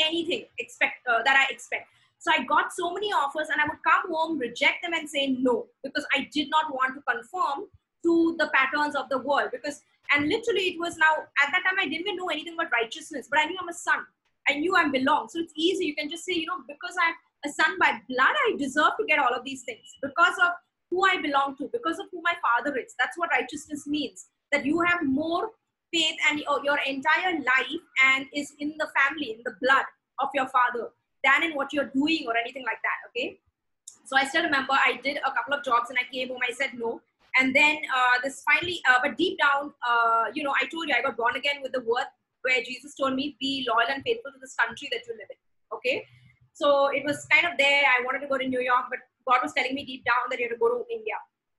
[0.00, 1.88] anything expect uh, that I expect.
[2.18, 5.36] So I got so many offers and I would come home, reject them and say
[5.38, 7.66] no because I did not want to conform
[8.04, 9.82] to the patterns of the world because
[10.14, 11.12] and literally it was now
[11.44, 13.74] at that time I didn't even know anything about righteousness, but I knew I'm a
[13.74, 14.00] son.
[14.48, 15.28] I knew I belong.
[15.28, 15.84] So it's easy.
[15.84, 19.06] You can just say, you know, because I'm a son by blood, I deserve to
[19.06, 20.52] get all of these things because of
[20.90, 22.94] who I belong to, because of who my father is.
[22.98, 24.26] That's what righteousness means.
[24.50, 25.50] That you have more
[25.92, 29.84] faith and your entire life and is in the family, in the blood
[30.20, 30.90] of your father
[31.24, 32.98] than in what you're doing or anything like that.
[33.08, 33.38] Okay.
[34.04, 36.40] So I still remember I did a couple of jobs and I came home.
[36.48, 37.00] I said no.
[37.38, 40.94] And then uh, this finally, uh, but deep down, uh, you know, I told you
[40.96, 42.06] I got born again with the word
[42.42, 45.36] where Jesus told me, be loyal and faithful to this country that you live in.
[45.76, 46.04] Okay.
[46.52, 47.82] So it was kind of there.
[47.84, 50.38] I wanted to go to New York, but God was telling me deep down that
[50.38, 51.14] you have to go to India.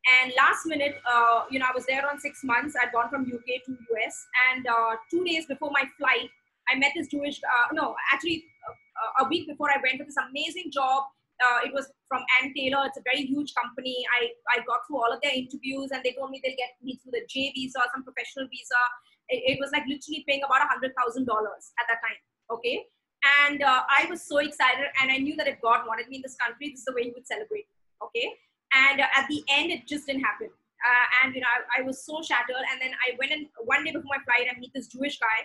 [0.07, 2.75] And last minute, uh, you know, I was there on six months.
[2.81, 4.15] I'd gone from UK to US,
[4.49, 6.29] and uh, two days before my flight,
[6.71, 7.39] I met this Jewish.
[7.43, 11.03] Uh, no, actually, uh, a week before, I went for this amazing job.
[11.39, 12.83] Uh, it was from Ann Taylor.
[12.85, 14.03] It's a very huge company.
[14.11, 16.99] I, I got through all of their interviews, and they told me they'll get me
[17.01, 18.79] through the J visa, some professional visa.
[19.27, 22.19] It, it was like literally paying about a hundred thousand dollars at that time.
[22.51, 22.87] Okay,
[23.47, 26.23] and uh, I was so excited, and I knew that if God wanted me in
[26.23, 27.67] this country, this is the way He would celebrate.
[28.03, 28.31] Okay,
[28.73, 30.49] and uh, at the end it just didn't happen.
[30.79, 32.63] Uh, and you know I, I, was so shattered.
[32.71, 35.39] And then i went in one day before my flight i meet this jewish guy.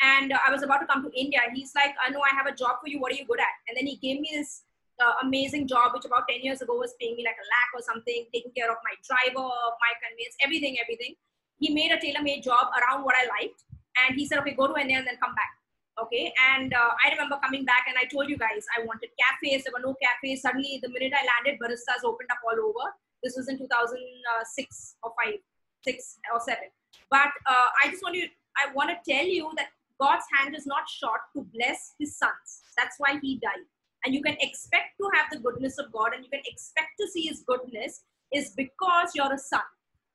[0.00, 1.40] And uh, i was about to come to india.
[1.54, 3.00] He's like i know i have a job for you.
[3.00, 3.54] What are you good at?
[3.68, 4.62] And then he gave me this
[4.98, 7.82] uh, amazing job which about 10 years ago was paying me like a lakh or
[7.82, 9.46] something taking care of my driver
[9.84, 11.14] my conveyance everything everything.
[11.60, 13.64] He made a tailor-made job around what i liked.
[13.98, 15.57] And he said okay go to india and then come back
[16.02, 19.64] Okay, and uh, I remember coming back and I told you guys I wanted cafes.
[19.64, 20.42] There were no cafes.
[20.42, 22.94] Suddenly, the minute I landed, baristas opened up all over.
[23.22, 25.34] This was in 2006 or five,
[25.82, 26.70] six or seven.
[27.10, 29.68] But uh, I just want you, I want to tell you that
[30.00, 32.62] God's hand is not short to bless His sons.
[32.76, 33.66] That's why He died.
[34.04, 37.08] And you can expect to have the goodness of God, and you can expect to
[37.08, 39.66] see His goodness is because you're a son.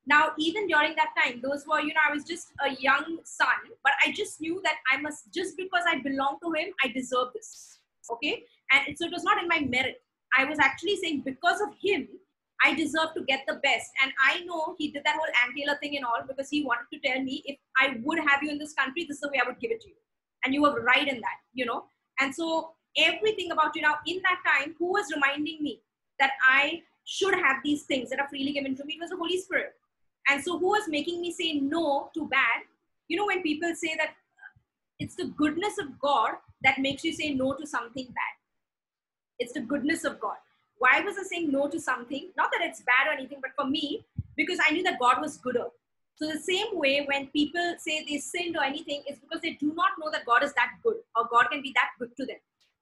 [0.05, 3.47] Now, even during that time, those were, you know, I was just a young son,
[3.83, 7.29] but I just knew that I must, just because I belong to him, I deserve
[7.33, 7.79] this.
[8.11, 8.43] Okay.
[8.71, 10.01] And so it was not in my merit.
[10.37, 12.07] I was actually saying, because of him,
[12.63, 13.91] I deserve to get the best.
[14.01, 16.87] And I know he did that whole Ann Taylor thing and all because he wanted
[16.93, 19.41] to tell me if I would have you in this country, this is the way
[19.43, 19.95] I would give it to you.
[20.43, 21.85] And you were right in that, you know.
[22.19, 25.81] And so everything about you now, in that time, who was reminding me
[26.19, 28.95] that I should have these things that are freely given to me?
[28.95, 29.73] It was the Holy Spirit
[30.27, 32.63] and so, who was making me say no to bad?
[33.07, 34.11] You know, when people say that
[34.99, 38.33] it's the goodness of God that makes you say no to something bad.
[39.39, 40.37] It's the goodness of God.
[40.77, 42.29] Why was I saying no to something?
[42.37, 44.05] Not that it's bad or anything, but for me,
[44.35, 45.65] because I knew that God was gooder.
[46.15, 49.73] So, the same way when people say they sinned or anything, it's because they do
[49.75, 52.37] not know that God is that good or God can be that good to them.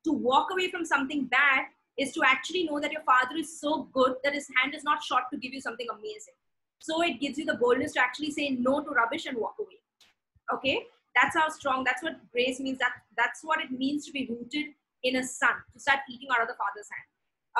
[0.05, 1.65] To walk away from something bad
[1.97, 5.03] is to actually know that your Father is so good that his hand is not
[5.03, 6.33] short to give you something amazing.
[6.81, 9.79] So it gives you the boldness to actually say no to rubbish and walk away.
[10.51, 10.79] Okay,
[11.15, 11.83] that's how strong.
[11.83, 12.79] That's what grace means.
[12.79, 16.41] That that's what it means to be rooted in a son to start eating out
[16.41, 17.07] of the father's hand.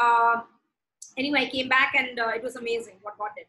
[0.02, 0.44] Um,
[1.18, 3.46] anyway, I came back and uh, it was amazing what God did.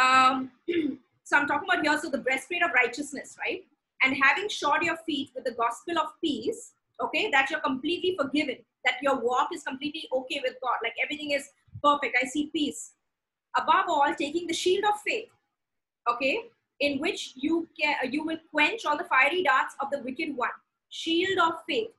[0.00, 0.52] Um,
[1.24, 1.98] so I'm talking about here.
[2.00, 3.64] So the breastplate of righteousness, right?
[4.04, 6.72] And having shod your feet with the gospel of peace.
[7.02, 8.58] Okay, that you're completely forgiven.
[8.84, 10.76] That your walk is completely okay with God.
[10.84, 11.48] Like everything is
[11.82, 12.16] perfect.
[12.22, 12.92] I see peace
[13.56, 15.28] above all taking the shield of faith
[16.08, 16.44] okay
[16.80, 20.56] in which you can you will quench all the fiery darts of the wicked one.
[20.88, 21.90] Shield of faith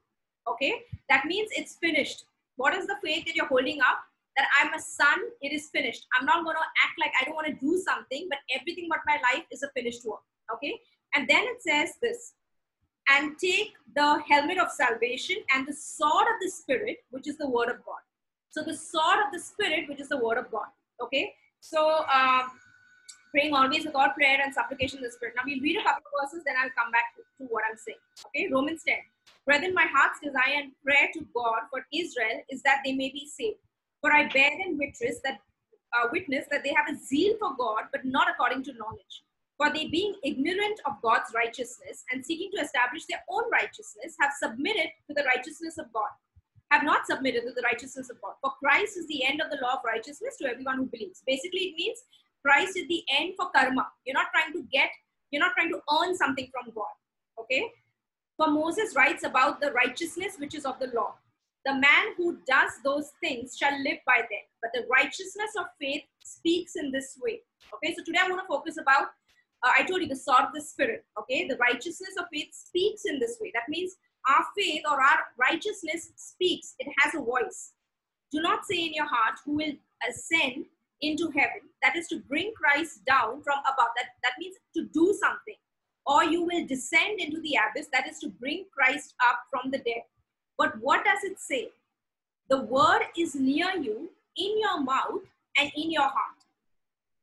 [0.48, 0.74] okay?
[1.10, 2.26] That means it's finished.
[2.56, 4.00] What is the faith that you're holding up?
[4.38, 6.06] That i'm a son it is finished.
[6.18, 9.00] I'm not going to act like i don't want to do something but everything but
[9.06, 10.22] my life is a finished work
[10.54, 10.80] okay?
[11.16, 12.34] And then it says this
[13.10, 17.50] and take the helmet of salvation and the sword of the spirit which is the
[17.50, 18.02] word of god.
[18.50, 20.68] So the sword of the spirit which is the word of god
[21.02, 22.50] okay so, um,
[23.32, 25.36] praying always with without prayer and supplication in the Spirit.
[25.38, 27.78] Now, we'll read a couple of verses, then I'll come back to, to what I'm
[27.78, 28.02] saying.
[28.28, 28.98] Okay, Romans 10.
[29.46, 33.30] Brethren, my heart's desire and prayer to God for Israel is that they may be
[33.30, 33.62] saved.
[34.02, 35.40] For I bear them witness that
[35.94, 39.24] uh, witness that they have a zeal for God, but not according to knowledge.
[39.58, 44.32] For they, being ignorant of God's righteousness and seeking to establish their own righteousness, have
[44.42, 46.10] submitted to the righteousness of God
[46.72, 48.34] have not submitted to the righteousness of God.
[48.42, 51.22] For Christ is the end of the law of righteousness to everyone who believes.
[51.28, 52.00] Basically, it means
[52.44, 53.88] Christ is the end for karma.
[54.06, 54.90] You're not trying to get,
[55.32, 56.96] you're not trying to earn something from God.
[57.40, 57.70] Okay?
[58.38, 61.16] For Moses writes about the righteousness which is of the law.
[61.66, 64.46] The man who does those things shall live by them.
[64.62, 67.42] But the righteousness of faith speaks in this way.
[67.76, 69.10] Okay, so today I want to focus about,
[69.64, 71.06] uh, I told you the sword of the spirit.
[71.20, 73.52] Okay, the righteousness of faith speaks in this way.
[73.54, 73.98] That means
[74.30, 77.72] our faith or our righteousness speaks, it has a voice.
[78.32, 79.74] Do not say in your heart, who will
[80.08, 80.66] ascend
[81.02, 81.62] into heaven.
[81.82, 83.90] That is to bring Christ down from above.
[83.98, 85.56] That, that means to do something.
[86.06, 87.88] Or you will descend into the abyss.
[87.92, 90.04] That is to bring Christ up from the dead.
[90.58, 91.70] But what does it say?
[92.50, 95.22] The word is near you, in your mouth
[95.58, 96.42] and in your heart.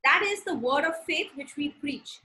[0.05, 2.21] That is the word of faith which we preach.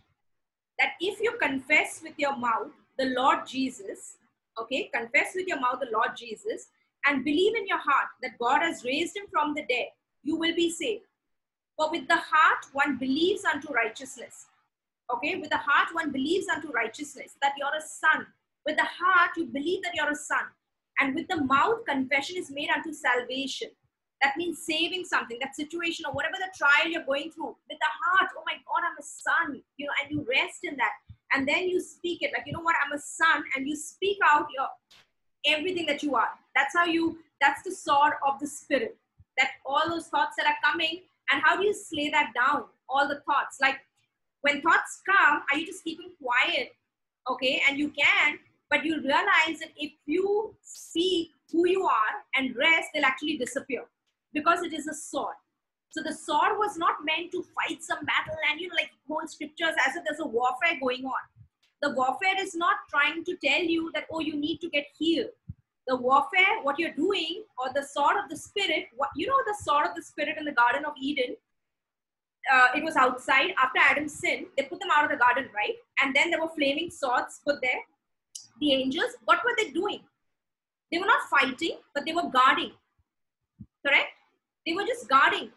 [0.79, 4.17] That if you confess with your mouth the Lord Jesus
[4.59, 6.67] okay, confess with your mouth the Lord Jesus
[7.05, 9.87] and believe in your heart that God has raised him from the dead,
[10.23, 11.03] you will be saved.
[11.77, 14.45] For with the heart one believes unto righteousness.
[15.13, 18.27] Okay, with the heart one believes unto righteousness that you're a son.
[18.65, 20.45] With the heart you believe that you're a son.
[20.99, 23.69] And with the mouth confession is made unto salvation.
[24.21, 27.57] That means saving something, that situation or whatever the trial you're going through.
[27.67, 30.77] With the heart, oh my God, I'm a son, you know, and you rest in
[30.77, 30.93] that
[31.33, 32.31] and then you speak it.
[32.33, 32.75] Like you know what?
[32.83, 34.67] I'm a son and you speak out your
[35.45, 36.29] everything that you are.
[36.55, 38.97] That's how you that's the sword of the spirit.
[39.37, 42.65] That all those thoughts that are coming and how do you slay that down?
[42.87, 43.57] All the thoughts.
[43.61, 43.77] Like
[44.41, 46.75] when thoughts come are you just keeping quiet?
[47.29, 52.55] Okay and you can but you realize that if you speak who you are and
[52.55, 53.83] rest they'll actually disappear
[54.33, 55.35] because it is a sword
[55.93, 59.27] so the sword was not meant to fight some battle and, you know, like whole
[59.27, 61.23] scriptures as if there's a warfare going on.
[61.83, 65.29] The warfare is not trying to tell you that, oh, you need to get healed.
[65.85, 69.55] The warfare, what you're doing, or the sword of the spirit, what, you know, the
[69.61, 71.35] sword of the spirit in the Garden of Eden,
[72.51, 74.47] uh, it was outside after Adam's sin.
[74.57, 75.75] They put them out of the garden, right?
[76.01, 77.81] And then there were flaming swords put there.
[78.59, 79.99] the angels, what were they doing?
[80.91, 82.71] They were not fighting, but they were guarding.
[83.85, 84.09] Correct?
[84.65, 85.49] They were just guarding.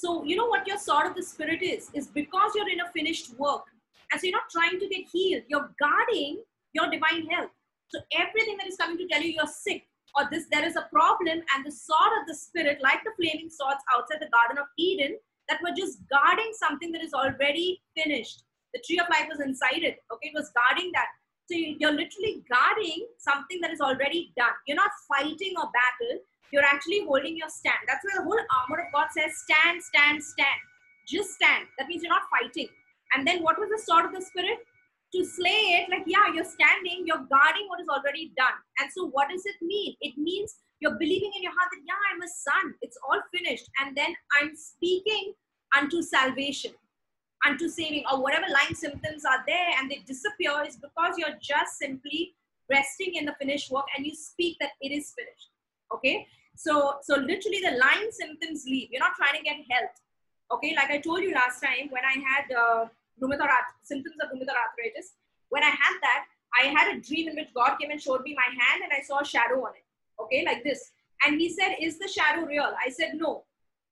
[0.00, 1.90] So, you know what your sword of the spirit is?
[1.92, 3.64] Is because you're in a finished work.
[4.10, 7.50] And so you're not trying to get healed, you're guarding your divine health.
[7.88, 9.84] So everything that is coming to tell you you're sick
[10.16, 13.50] or this there is a problem, and the sword of the spirit, like the flaming
[13.50, 18.44] swords outside the Garden of Eden, that were just guarding something that is already finished.
[18.72, 19.98] The tree of life was inside it.
[20.12, 21.06] Okay, it was guarding that.
[21.50, 24.54] So you're literally guarding something that is already done.
[24.66, 26.22] You're not fighting a battle.
[26.52, 27.78] You're actually holding your stand.
[27.86, 30.60] That's why the whole armor of God says, stand, stand, stand.
[31.06, 31.66] Just stand.
[31.78, 32.68] That means you're not fighting.
[33.14, 34.58] And then what was the sword of the spirit?
[35.14, 38.54] To slay it, like, yeah, you're standing, you're guarding what is already done.
[38.78, 39.96] And so what does it mean?
[40.00, 42.74] It means you're believing in your heart that, yeah, I'm a son.
[42.80, 43.68] It's all finished.
[43.80, 45.34] And then I'm speaking
[45.76, 46.72] unto salvation,
[47.44, 51.78] unto saving, or whatever lying symptoms are there and they disappear is because you're just
[51.78, 52.34] simply
[52.70, 55.50] resting in the finished work and you speak that it is finished.
[55.92, 56.26] Okay.
[56.64, 58.88] So, so literally the lying symptoms leave.
[58.90, 59.96] You're not trying to get health.
[60.52, 60.74] Okay.
[60.76, 62.84] Like I told you last time when I had uh,
[63.18, 63.48] rheumatoid
[63.82, 65.14] symptoms of rheumatoid arthritis,
[65.48, 66.26] when I had that,
[66.60, 69.00] I had a dream in which God came and showed me my hand and I
[69.00, 69.86] saw a shadow on it.
[70.22, 70.44] Okay.
[70.44, 70.90] Like this.
[71.24, 72.72] And he said, is the shadow real?
[72.84, 73.44] I said, no.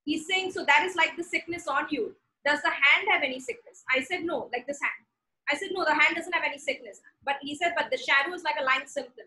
[0.04, 2.14] He's saying, so that is like the sickness on you.
[2.44, 3.82] Does the hand have any sickness?
[3.94, 5.04] I said, no, like this hand.
[5.50, 7.00] I said, no, the hand doesn't have any sickness.
[7.24, 9.24] But he said, but the shadow is like a lying symptom.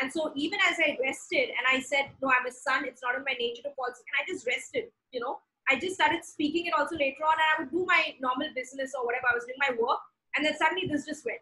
[0.00, 3.14] And so even as I rested and I said, no, I'm a son, it's not
[3.14, 4.06] in my nature to fall sick.
[4.08, 5.38] And I just rested, you know.
[5.70, 8.92] I just started speaking it also later on and I would do my normal business
[8.98, 9.26] or whatever.
[9.30, 10.00] I was doing my work.
[10.36, 11.38] And then suddenly this just went.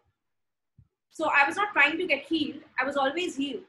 [1.09, 2.61] So I was not trying to get healed.
[2.79, 3.63] I was always healed.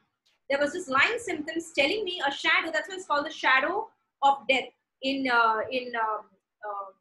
[0.51, 2.71] There was this lying symptoms telling me a shadow.
[2.73, 3.89] That's why it's called the shadow
[4.23, 4.69] of death
[5.03, 6.27] in uh, in um,
[6.69, 6.93] uh,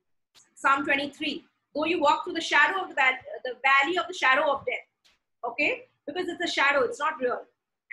[0.56, 1.44] Psalm 23.
[1.76, 2.96] Though you walk through the shadow of the,
[3.44, 4.86] the valley of the shadow of death.
[5.46, 5.84] Okay?
[6.08, 6.82] Because it's a shadow.
[6.82, 7.42] It's not real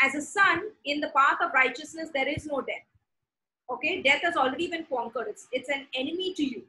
[0.01, 2.87] as a son in the path of righteousness there is no death.
[3.71, 4.03] Okay?
[4.03, 5.29] Death has already been conquered.
[5.29, 6.63] It's it's an enemy to you.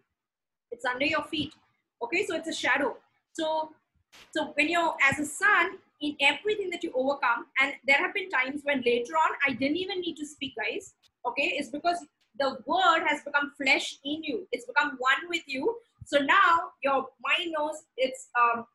[0.71, 1.53] It's under your feet.
[2.01, 2.25] Okay?
[2.25, 2.97] So it's a shadow.
[3.33, 3.71] So
[4.31, 8.29] so when you're as a son in everything that you overcome and there have been
[8.29, 10.93] times when later on i didn't even need to speak guys.
[11.25, 11.53] Okay?
[11.57, 12.05] It's because
[12.39, 14.47] the word has become flesh in you.
[14.51, 15.77] It's become one with you.
[16.05, 18.65] So now your mind knows it's um,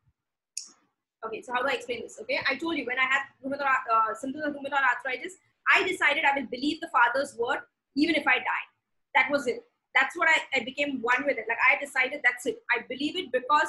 [1.26, 2.18] Okay, so how do I explain this?
[2.20, 5.34] Okay, I told you when I had rheumatoid, uh, symptoms of rheumatoid arthritis,
[5.72, 7.60] I decided I will believe the Father's word
[7.96, 8.64] even if I die.
[9.14, 9.62] That was it.
[9.94, 11.46] That's what I, I became one with it.
[11.48, 12.58] Like I decided that's it.
[12.76, 13.68] I believe it because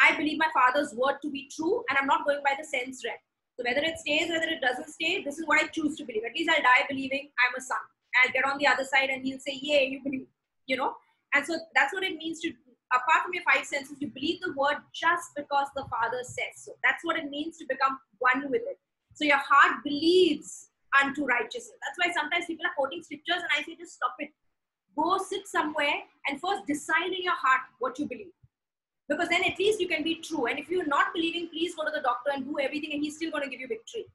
[0.00, 3.04] I believe my Father's word to be true and I'm not going by the sense
[3.04, 3.18] read.
[3.56, 6.24] So whether it stays, whether it doesn't stay, this is what I choose to believe.
[6.24, 7.78] At least I'll die believing I'm a son.
[8.24, 10.26] I'll get on the other side and he'll say, Yay, you believe,
[10.66, 10.94] you know?
[11.34, 12.52] And so that's what it means to
[12.92, 16.72] apart from your five senses, you believe the word just because the Father says so.
[16.82, 18.78] That's what it means to become one with it.
[19.14, 20.68] So your heart believes
[21.00, 21.78] unto righteousness.
[21.82, 24.30] That's why sometimes people are quoting scriptures and I say, just stop it.
[24.96, 28.32] Go sit somewhere and first decide in your heart what you believe.
[29.08, 30.46] Because then at least you can be true.
[30.46, 33.16] And if you're not believing, please go to the doctor and do everything and he's
[33.16, 34.06] still going to give you victory.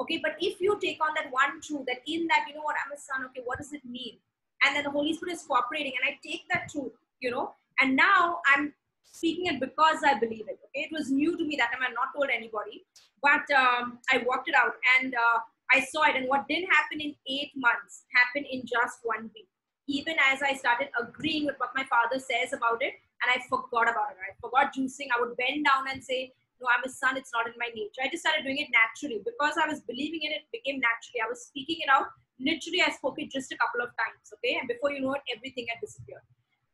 [0.00, 2.76] Okay, but if you take on that one truth, that in that, you know what,
[2.84, 4.18] I'm a son, okay, what does it mean?
[4.64, 7.96] And then the Holy Spirit is cooperating, and I take that truth, you know, and
[7.96, 8.72] now I'm
[9.04, 10.58] speaking it because I believe it.
[10.66, 11.82] Okay, it was new to me that time.
[11.82, 12.84] I not told anybody,
[13.22, 15.38] but um, I walked it out and uh,
[15.72, 16.16] I saw it.
[16.16, 19.48] And what didn't happen in eight months happened in just one week.
[19.88, 23.90] Even as I started agreeing with what my father says about it, and I forgot
[23.90, 24.18] about it.
[24.22, 25.10] I forgot juicing.
[25.14, 27.16] I would bend down and say, "No, I'm a son.
[27.16, 30.22] It's not in my nature." I just started doing it naturally because I was believing
[30.22, 30.46] in it.
[30.54, 31.20] Became naturally.
[31.22, 32.06] I was speaking it out.
[32.38, 34.22] Literally, I spoke it just a couple of times.
[34.38, 36.22] Okay, and before you know it, everything had disappeared.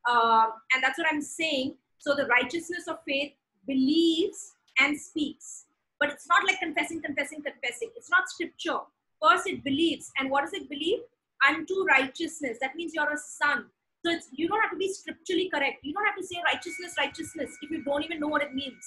[0.07, 1.75] Uh, and that's what I'm saying.
[1.99, 3.33] So the righteousness of faith
[3.67, 5.65] believes and speaks.
[6.01, 7.91] But it's not like confessing, confessing, confessing.
[7.97, 8.79] It's not scripture.
[9.21, 10.11] First, it believes.
[10.19, 11.01] And what does it believe?
[11.47, 12.59] Unto righteousness.
[12.61, 13.67] That means you're a son.
[14.05, 15.79] So it's you don't have to be scripturally correct.
[15.83, 18.85] You don't have to say righteousness, righteousness if you don't even know what it means.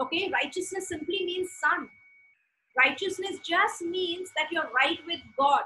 [0.00, 1.88] Okay, righteousness simply means son.
[2.76, 5.62] Righteousness just means that you're right with God.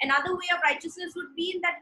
[0.00, 1.76] Another way of righteousness would be that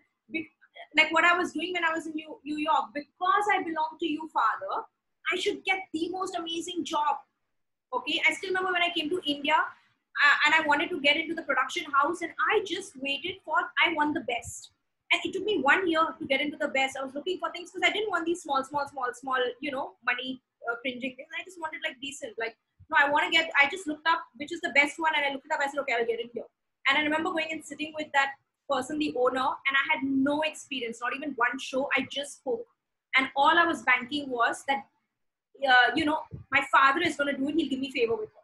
[0.97, 3.97] like what I was doing when I was in New, New York, because I belong
[4.01, 4.85] to you, Father,
[5.33, 7.17] I should get the most amazing job.
[7.95, 11.17] Okay, I still remember when I came to India uh, and I wanted to get
[11.17, 14.71] into the production house, and I just waited for I want the best.
[15.13, 16.97] And it took me one year to get into the best.
[16.99, 19.71] I was looking for things because I didn't want these small, small, small, small, you
[19.71, 20.41] know, money
[20.71, 21.29] uh, cringing things.
[21.39, 22.57] I just wanted like decent, like
[22.91, 23.51] no, I want to get.
[23.61, 25.61] I just looked up which is the best one, and I looked it up.
[25.61, 26.49] I said, okay, I'll get in here.
[26.89, 28.33] And I remember going and sitting with that
[28.71, 31.89] person, the owner, and I had no experience, not even one show.
[31.97, 32.67] I just spoke.
[33.17, 34.85] And all I was banking was that,
[35.69, 37.55] uh, you know, my father is going to do it.
[37.57, 38.43] He'll give me favor with her.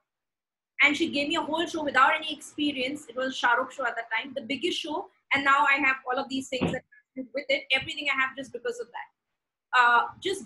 [0.83, 3.07] and she gave me a whole show without any experience.
[3.09, 6.19] It was a show at that time, the biggest show, and now I have all
[6.19, 6.85] of these things that
[7.17, 9.09] with it, everything I have just because of that.
[9.79, 10.45] Uh, just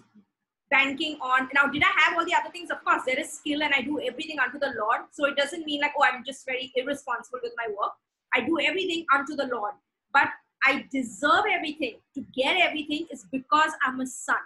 [0.71, 3.63] banking on now did i have all the other things of course there is skill
[3.63, 6.47] and i do everything unto the lord so it doesn't mean like oh i'm just
[6.47, 7.93] very irresponsible with my work
[8.35, 9.73] i do everything unto the lord
[10.13, 10.29] but
[10.65, 14.45] i deserve everything to get everything is because i'm a son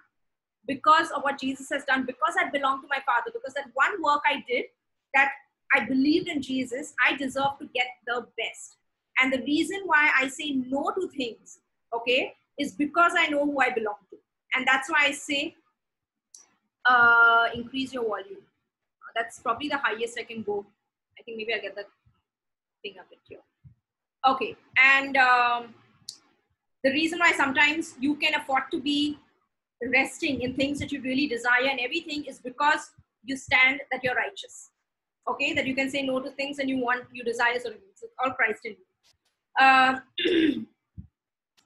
[0.67, 4.03] because of what jesus has done because i belong to my father because that one
[4.03, 4.65] work i did
[5.15, 5.31] that
[5.75, 8.77] i believed in jesus i deserve to get the best
[9.21, 11.59] and the reason why i say no to things
[11.95, 14.17] okay is because i know who i belong to
[14.55, 15.55] and that's why i say
[16.89, 18.43] uh, increase your volume.
[19.15, 20.65] That's probably the highest I can go.
[21.19, 21.89] I think maybe I'll get that
[22.83, 23.41] thing up bit here.
[24.27, 25.75] Okay, and um,
[26.83, 29.19] the reason why sometimes you can afford to be
[29.93, 32.91] resting in things that you really desire and everything is because
[33.25, 34.71] you stand that you're righteous.
[35.29, 37.77] Okay, that you can say no to things and you want, you desire things.
[38.03, 38.85] It's all Christ in you.
[39.61, 39.99] Uh,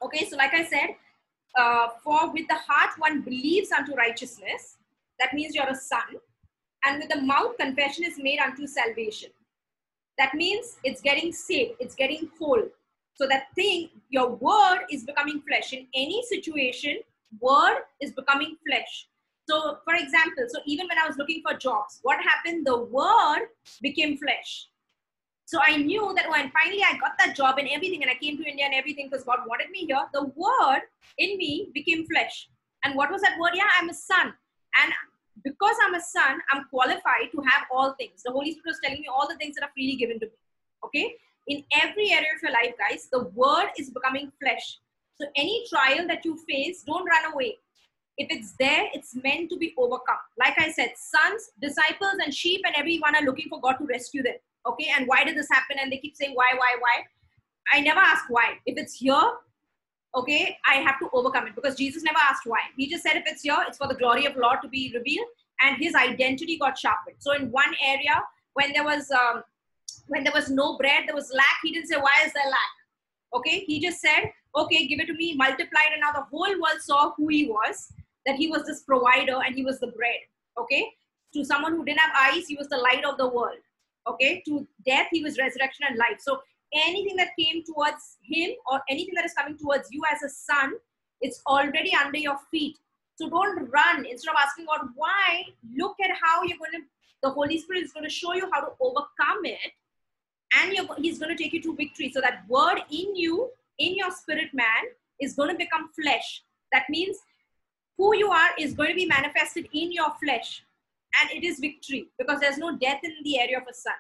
[0.05, 0.97] okay, so like I said,
[1.59, 4.77] uh, for with the heart one believes unto righteousness
[5.21, 6.17] that means you're a son.
[6.85, 9.31] And with the mouth, confession is made unto salvation.
[10.21, 12.63] That means it's getting saved, it's getting whole.
[13.15, 15.73] So that thing, your word is becoming flesh.
[15.73, 16.99] In any situation,
[17.41, 19.09] word is becoming flesh.
[19.49, 22.67] So, for example, so even when I was looking for jobs, what happened?
[22.67, 23.47] The word
[23.81, 24.69] became flesh.
[25.47, 28.37] So I knew that when finally I got that job and everything, and I came
[28.37, 30.83] to India and everything because God wanted me here, the word
[31.17, 32.51] in me became flesh.
[32.85, 33.53] And what was that word?
[33.55, 34.35] Yeah, I'm a son.
[34.83, 34.93] And
[35.45, 38.23] because I'm a son, I'm qualified to have all things.
[38.25, 40.33] The Holy Spirit is telling me all the things that are freely given to me.
[40.85, 41.15] Okay?
[41.49, 44.79] In every area of your life, guys, the word is becoming flesh.
[45.21, 47.57] So any trial that you face, don't run away.
[48.17, 50.21] If it's there, it's meant to be overcome.
[50.39, 54.23] Like I said, sons, disciples, and sheep, and everyone are looking for God to rescue
[54.23, 54.37] them.
[54.67, 54.89] Okay?
[54.97, 55.79] And why did this happen?
[55.81, 57.05] And they keep saying, why, why, why?
[57.73, 58.59] I never ask why.
[58.67, 59.33] If it's here,
[60.15, 62.59] okay, I have to overcome it because Jesus never asked why.
[62.77, 65.27] He just said, if it's here, it's for the glory of Lord to be revealed,
[65.61, 67.17] and his identity got sharpened.
[67.19, 68.23] So in one area,
[68.55, 69.43] when there was um,
[70.09, 71.59] when there was no bread, there was lack.
[71.63, 72.75] He didn't say, why is there lack?
[73.33, 76.81] Okay, he just said, okay, give it to me, multiplied, and now the whole world
[76.81, 77.93] saw who he was,
[78.27, 80.21] that he was this provider and he was the bread.
[80.59, 80.85] Okay,
[81.35, 83.59] to someone who didn't have eyes, he was the light of the world.
[84.09, 86.19] Okay, to death, he was resurrection and life.
[86.19, 86.41] So
[86.73, 90.75] anything that came towards him or anything that is coming towards you as a son,
[91.21, 92.79] it's already under your feet.
[93.17, 94.07] So don't run.
[94.07, 95.45] Instead of asking God why,
[95.77, 96.81] look at how you're going to,
[97.23, 99.73] the Holy Spirit is going to show you how to overcome it.
[100.59, 102.11] And He's going to take you to victory.
[102.13, 104.65] So that word in you, in your spirit man,
[105.21, 106.43] is going to become flesh.
[106.73, 107.19] That means
[107.99, 110.65] who you are is going to be manifested in your flesh.
[111.21, 113.93] And it is victory because there's no death in the area of a son.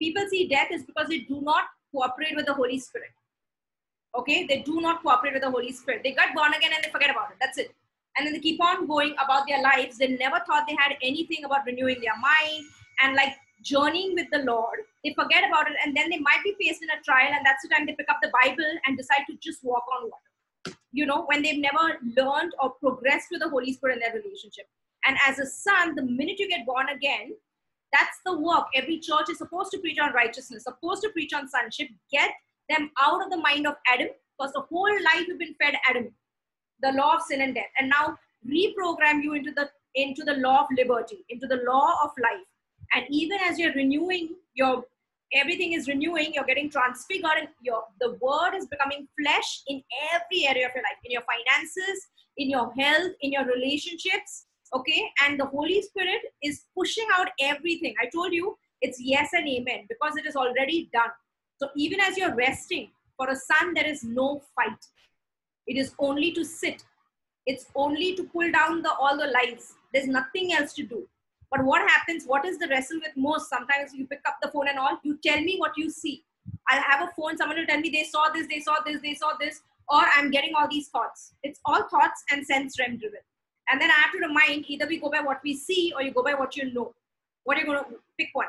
[0.00, 1.64] People see death is because they do not
[1.96, 3.10] cooperate with the Holy Spirit.
[4.14, 6.02] Okay, they do not cooperate with the Holy Spirit.
[6.02, 7.36] They got born again and they forget about it.
[7.40, 7.74] That's it.
[8.16, 9.98] And then they keep on going about their lives.
[9.98, 12.64] They never thought they had anything about renewing their mind
[13.02, 14.78] and like journeying with the Lord.
[15.04, 17.62] They forget about it and then they might be faced in a trial, and that's
[17.62, 20.78] the time they pick up the Bible and decide to just walk on water.
[20.92, 24.66] You know, when they've never learned or progressed with the Holy Spirit in their relationship.
[25.04, 27.34] And as a son, the minute you get born again,
[27.96, 28.66] that's the work.
[28.74, 31.88] Every church is supposed to preach on righteousness, supposed to preach on sonship.
[32.12, 32.30] Get
[32.68, 36.12] them out of the mind of Adam, because the whole life you've been fed Adam,
[36.82, 38.16] the law of sin and death, and now
[38.46, 42.44] reprogram you into the into the law of liberty, into the law of life.
[42.94, 44.84] And even as you're renewing your
[45.32, 49.82] everything is renewing, you're getting transfigured, and your the word is becoming flesh in
[50.12, 55.02] every area of your life, in your finances, in your health, in your relationships, okay?
[55.24, 57.94] And the holy spirit is pushing out everything.
[58.02, 61.10] I told you it's yes and amen because it is already done.
[61.58, 64.78] So even as you're resting for a son there is no fight.
[65.66, 66.84] It is only to sit.
[67.46, 71.06] It's only to pull down the all the lights there's nothing else to do.
[71.50, 73.48] But what happens what is the wrestle with most?
[73.48, 76.24] Sometimes you pick up the phone and all you tell me what you see.
[76.68, 79.14] I have a phone someone will tell me they saw this they saw this they
[79.14, 81.32] saw this or i'm getting all these thoughts.
[81.42, 83.20] It's all thoughts and sense realm driven
[83.68, 86.12] and then I have to remind either we go by what we see or you
[86.12, 86.94] go by what you know.
[87.44, 88.46] What are you going to pick one?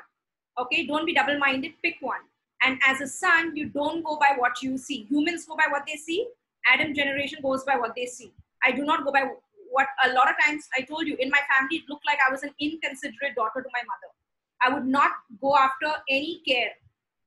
[0.60, 2.22] Okay, don't be double minded, pick one.
[2.64, 5.06] And as a son, you don't go by what you see.
[5.10, 6.28] Humans go by what they see,
[6.72, 8.34] Adam generation goes by what they see.
[8.64, 9.30] I do not go by
[9.70, 12.32] what a lot of times I told you in my family, it looked like I
[12.32, 14.10] was an inconsiderate daughter to my mother.
[14.62, 15.12] I would not
[15.42, 16.72] go after any care.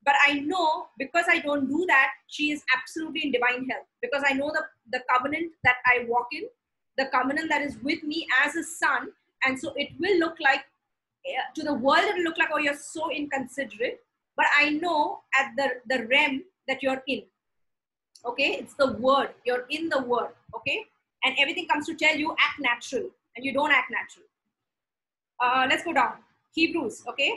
[0.03, 3.85] But I know because I don't do that, she is absolutely in divine health.
[4.01, 6.43] Because I know the, the covenant that I walk in,
[7.01, 9.09] the covenant that is with me as a son.
[9.45, 10.63] And so it will look like
[11.55, 13.99] to the world it'll look like oh you're so inconsiderate.
[14.37, 17.23] But i know at the the realm that you're in.
[18.25, 18.49] Okay?
[18.61, 19.29] It's the word.
[19.45, 20.33] You're in the word.
[20.55, 20.79] Okay?
[21.23, 23.09] And everything comes to tell you act natural.
[23.35, 24.25] And you don't act natural.
[25.43, 26.13] Uh, let's go down.
[26.53, 27.03] Hebrews.
[27.09, 27.31] Okay?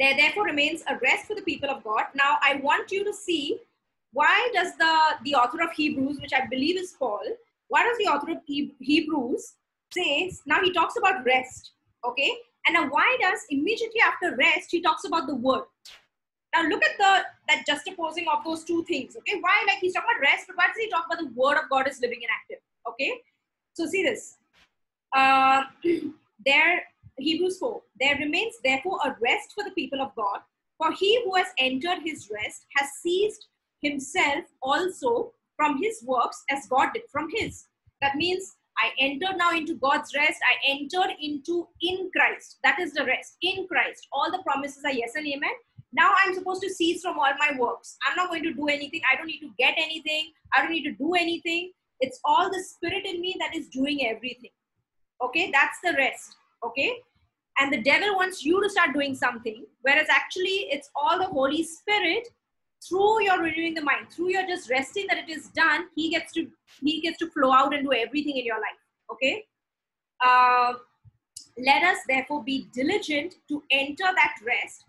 [0.00, 2.06] There therefore remains a rest for the people of god.
[2.14, 3.60] Now i want you to see
[4.12, 4.94] why does the
[5.24, 7.32] the author of hebrews which i believe is paul
[7.68, 8.38] why does the author of
[8.80, 9.54] hebrews
[9.92, 11.72] says now he talks about rest
[12.04, 12.30] okay?
[12.66, 15.64] And now why does immediately after rest he talks about the word?
[16.54, 19.38] Now look at the that juxtaposing of those two things okay?
[19.40, 21.68] Why like he's talking about rest but why does he talk about the word of
[21.70, 23.12] god is living and active okay?
[23.74, 24.36] So see this.
[25.14, 25.62] Uh,
[26.44, 26.82] there
[27.18, 30.40] hebrews 4 there remains therefore a rest for the people of god
[30.78, 33.48] for he who has entered his rest has ceased
[33.80, 37.66] himself also from his works as god did from his
[38.00, 40.38] that means I entered now into God's rest.
[40.44, 42.58] I entered into in Christ.
[42.62, 43.36] That is the rest.
[43.40, 44.06] In Christ.
[44.12, 45.50] All the promises are yes and amen.
[45.92, 47.96] Now I'm supposed to cease from all my works.
[48.06, 49.00] I'm not going to do anything.
[49.10, 50.32] I don't need to get anything.
[50.54, 51.72] I don't need to do anything.
[52.00, 54.50] It's all the spirit in me that is doing everything.
[55.22, 56.36] Okay, that's the rest.
[56.62, 56.92] Okay,
[57.58, 61.62] and the devil wants you to start doing something, whereas actually it's all the Holy
[61.62, 62.28] Spirit
[62.86, 65.86] through your renewing the mind, through your just resting that it is done.
[65.94, 66.48] He gets to
[66.80, 68.80] he gets to flow out and do everything in your life.
[69.12, 69.44] Okay.
[70.24, 70.74] Uh,
[71.64, 74.84] let us therefore be diligent to enter that rest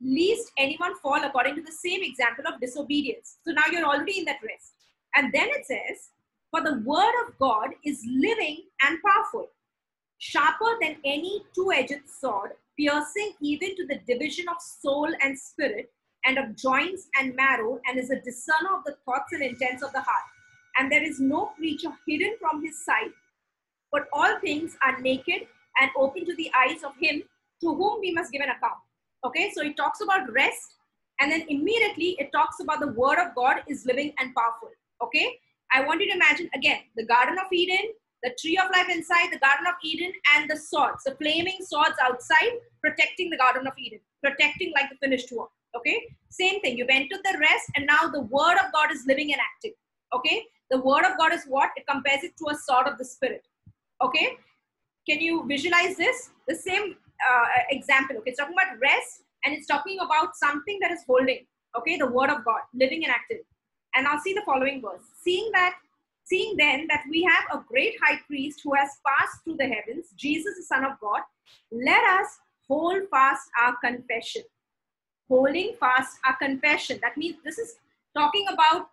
[0.00, 3.38] least anyone fall according to the same example of disobedience.
[3.44, 4.72] So now you're already in that rest.
[5.14, 6.10] And then it says,
[6.50, 9.48] For the word of God is living and powerful,
[10.18, 15.92] sharper than any two edged sword, piercing even to the division of soul and spirit,
[16.24, 19.92] and of joints and marrow, and is a discerner of the thoughts and intents of
[19.92, 20.24] the heart.
[20.78, 23.12] And there is no creature hidden from his sight,
[23.92, 25.46] but all things are naked
[25.80, 27.22] and open to the eyes of him
[27.60, 28.80] to whom we must give an account.
[29.24, 30.76] Okay, so it talks about rest,
[31.20, 34.70] and then immediately it talks about the word of God is living and powerful.
[35.02, 35.38] Okay,
[35.72, 37.92] I want you to imagine again the Garden of Eden,
[38.22, 41.96] the tree of life inside, the Garden of Eden, and the swords, the flaming swords
[42.02, 42.52] outside,
[42.82, 45.50] protecting the Garden of Eden, protecting like the finished work.
[45.76, 45.98] Okay,
[46.28, 46.76] same thing.
[46.76, 49.76] You went to the rest, and now the word of God is living and active.
[50.14, 51.70] Okay, the word of God is what?
[51.76, 53.46] It compares it to a sword of the spirit.
[54.02, 54.36] Okay,
[55.08, 56.30] can you visualize this?
[56.48, 56.96] The same
[57.30, 58.16] uh, example.
[58.18, 61.46] Okay, it's talking about rest and it's talking about something that is holding.
[61.76, 63.38] Okay, the word of God, living and active.
[63.94, 65.02] And I'll see the following verse.
[65.22, 65.74] Seeing that,
[66.24, 70.06] seeing then that we have a great high priest who has passed through the heavens,
[70.16, 71.22] Jesus, the Son of God,
[71.72, 72.26] let us
[72.68, 74.42] hold fast our confession.
[75.30, 76.98] Holding fast our confession.
[77.00, 77.76] That means this is
[78.14, 78.90] talking about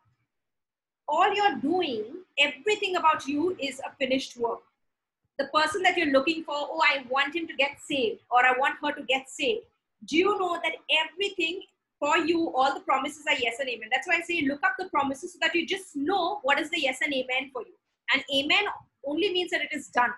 [1.09, 2.05] all you're doing,
[2.39, 4.61] everything about you is a finished work
[5.37, 8.53] the person that you're looking for, oh, I want him to get saved or I
[8.57, 9.65] want her to get saved.
[10.05, 10.73] Do you know that
[11.05, 11.61] everything
[11.99, 13.89] for you, all the promises are yes and amen?
[13.91, 16.69] That's why I say look up the promises so that you just know what is
[16.69, 17.73] the yes and amen for you.
[18.13, 18.65] And amen
[19.05, 20.11] only means that it is done.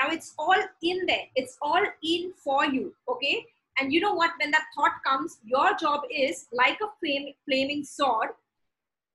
[0.00, 3.46] Now it's all in there, it's all in for you, okay?
[3.78, 4.32] And you know what?
[4.40, 8.30] When that thought comes, your job is like a flame, flaming sword.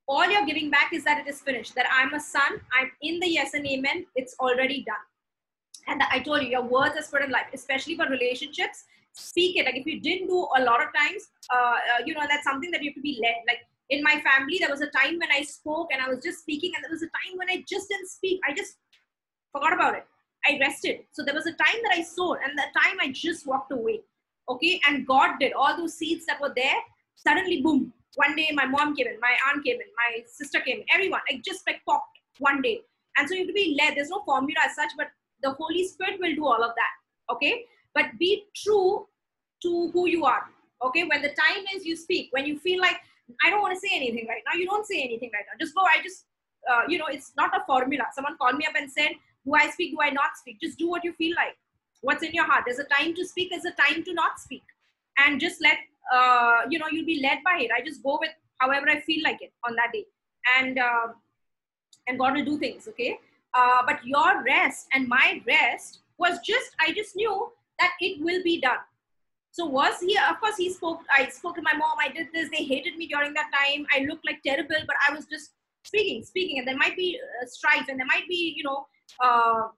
[0.07, 1.75] All you're giving back is that it is finished.
[1.75, 4.95] That I'm a son, I'm in the yes and amen, it's already done.
[5.87, 8.83] And I told you, your words are spirit and life, especially for relationships.
[9.13, 9.65] Speak it.
[9.65, 12.71] Like if you didn't do a lot of times, uh, uh, you know, that's something
[12.71, 13.35] that you have to be led.
[13.47, 16.39] Like in my family, there was a time when I spoke and I was just
[16.39, 18.39] speaking, and there was a time when I just didn't speak.
[18.47, 18.77] I just
[19.51, 20.05] forgot about it.
[20.45, 21.01] I rested.
[21.11, 24.01] So there was a time that I sowed, and the time I just walked away.
[24.49, 26.79] Okay, and God did all those seeds that were there.
[27.15, 27.93] Suddenly, boom!
[28.15, 31.21] One day, my mom came in, my aunt came in, my sister came in, everyone.
[31.29, 32.81] Like just like popped one day.
[33.17, 33.95] And so you have to be led.
[33.95, 35.07] There's no formula as such, but
[35.43, 37.33] the Holy Spirit will do all of that.
[37.33, 37.65] Okay.
[37.93, 39.07] But be true
[39.63, 40.43] to who you are.
[40.83, 41.03] Okay.
[41.03, 42.29] When the time is, you speak.
[42.31, 42.97] When you feel like,
[43.45, 45.57] I don't want to say anything right now, you don't say anything right now.
[45.63, 45.81] Just go.
[45.81, 46.25] I just,
[46.71, 48.05] uh, you know, it's not a formula.
[48.13, 49.11] Someone called me up and said,
[49.45, 49.91] Do I speak?
[49.91, 50.59] Do I not speak?
[50.61, 51.57] Just do what you feel like.
[52.01, 52.63] What's in your heart?
[52.65, 54.63] There's a time to speak, there's a time to not speak.
[55.17, 55.77] And just let,
[56.13, 57.71] uh, you know, you'll be led by it.
[57.75, 60.05] I just go with however I feel like it on that day.
[60.57, 61.07] And, uh,
[62.07, 63.19] and God will do things, okay?
[63.53, 68.43] Uh, but your rest and my rest was just, I just knew that it will
[68.43, 68.77] be done.
[69.51, 72.49] So was he, of course he spoke, I spoke to my mom, I did this,
[72.49, 73.85] they hated me during that time.
[73.93, 75.51] I looked like terrible, but I was just
[75.83, 76.59] speaking, speaking.
[76.59, 78.85] And there might be uh, strife and there might be, you know,
[79.23, 79.69] uh,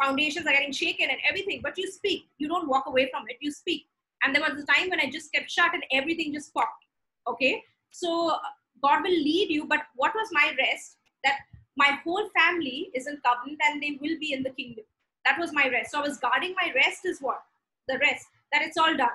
[0.00, 2.28] foundations are getting shaken and everything, but you speak.
[2.38, 3.86] You don't walk away from it, you speak.
[4.22, 6.84] And there was a time when I just kept shut and everything just popped.
[7.28, 7.62] Okay.
[7.90, 8.36] So
[8.82, 10.96] God will lead you, but what was my rest?
[11.24, 11.38] That
[11.76, 14.84] my whole family is in covenant and they will be in the kingdom.
[15.24, 15.90] That was my rest.
[15.90, 17.42] So I was guarding my rest is what?
[17.88, 18.26] The rest.
[18.52, 19.08] that it's all done.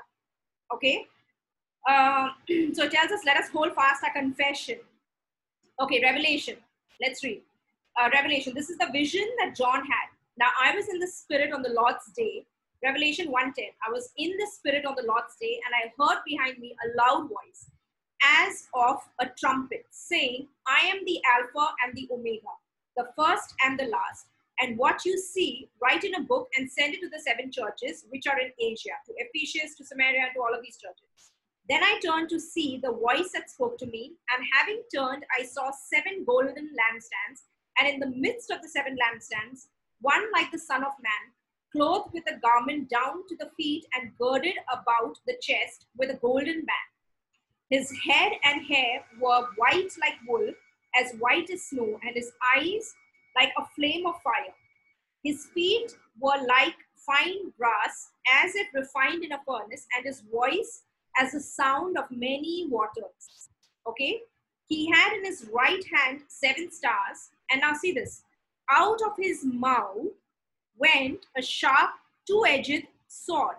[0.73, 1.05] Okay.
[1.89, 2.29] Uh,
[2.73, 4.77] so it tells us, let us hold fast our confession.
[5.82, 6.57] Okay, Revelation.
[7.01, 7.41] Let's read.
[7.99, 8.53] Uh, Revelation.
[8.53, 10.07] This is the vision that John had.
[10.38, 12.45] Now I was in the spirit on the Lord's day.
[12.84, 13.73] Revelation 1:10.
[13.86, 16.88] I was in the spirit on the Lord's day, and I heard behind me a
[16.97, 17.69] loud voice,
[18.23, 22.55] as of a trumpet, saying, I am the Alpha and the Omega,
[22.97, 24.27] the first and the last.
[24.59, 28.05] And what you see, write in a book and send it to the seven churches
[28.09, 31.32] which are in Asia, to Ephesus, to Samaria, to all of these churches.
[31.69, 35.43] Then I turned to see the voice that spoke to me, and having turned, I
[35.43, 37.41] saw seven golden lampstands,
[37.77, 39.67] and in the midst of the seven lampstands,
[40.02, 41.34] one like the Son of Man,
[41.72, 46.20] clothed with a garment down to the feet and girded about the chest with a
[46.22, 46.91] golden band.
[47.70, 50.52] His head and hair were white like wool,
[50.95, 52.93] as white as snow, and his eyes
[53.36, 54.54] like a flame of fire.
[55.24, 58.10] His feet were like fine brass,
[58.43, 60.84] as if refined in a furnace, and his voice
[61.18, 63.49] as the sound of many waters.
[63.88, 64.20] Okay?
[64.68, 68.24] He had in his right hand seven stars, and now see this
[68.72, 70.07] out of his mouth
[70.78, 71.91] went a sharp
[72.28, 73.55] two edged sword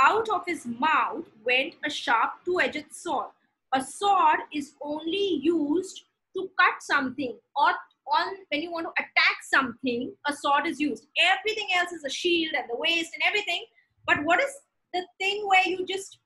[0.00, 3.26] out of his mouth went a sharp two-edged sword.
[3.74, 6.04] A sword is only used
[6.36, 7.72] to cut something or
[8.10, 11.04] on when you want to attack something, a sword is used.
[11.20, 13.66] Everything else is a shield and the waist and everything.
[14.06, 14.50] But what is
[14.94, 16.18] the thing where you just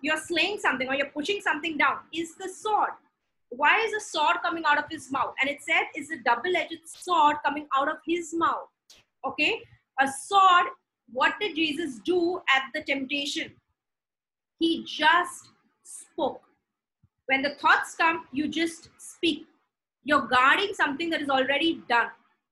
[0.00, 2.90] you're slaying something or you're pushing something down is the sword.
[3.56, 5.34] Why is a sword coming out of his mouth?
[5.40, 8.68] And it said is a double-edged sword coming out of his mouth.
[9.24, 9.60] Okay,
[10.00, 10.66] a sword
[11.12, 13.52] what did Jesus do at the temptation?
[14.58, 15.50] He just
[15.82, 16.40] spoke.
[17.26, 19.46] When the thoughts come, you just speak.
[20.04, 22.08] You're guarding something that is already done.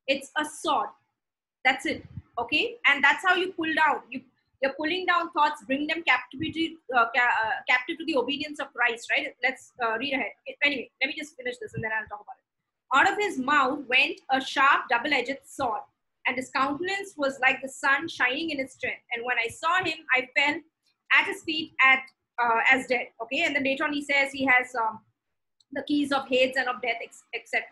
[0.06, 0.88] It's a sword.
[1.64, 2.04] That's it.
[2.38, 2.76] Okay?
[2.86, 4.02] And that's how you pull down.
[4.10, 4.20] You,
[4.62, 8.72] you're pulling down thoughts, bring them captivity, uh, ca- uh, captive to the obedience of
[8.74, 9.28] Christ, right?
[9.42, 10.32] Let's uh, read ahead.
[10.64, 12.46] Anyway, let me just finish this and then I'll talk about it.
[12.92, 15.80] Out of his mouth went a sharp double edged sword
[16.26, 19.02] and his countenance was like the sun shining in its strength.
[19.12, 20.60] And when I saw him, I fell
[21.18, 22.00] at his feet at
[22.40, 23.08] uh, as dead.
[23.22, 25.00] Okay, and then later on he says he has um,
[25.72, 26.96] the keys of Hades and of death,
[27.34, 27.62] etc.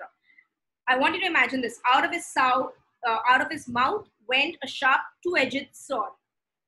[0.86, 2.58] I want you to imagine this: out of his uh,
[3.06, 6.10] out of his mouth went a sharp two-edged sword.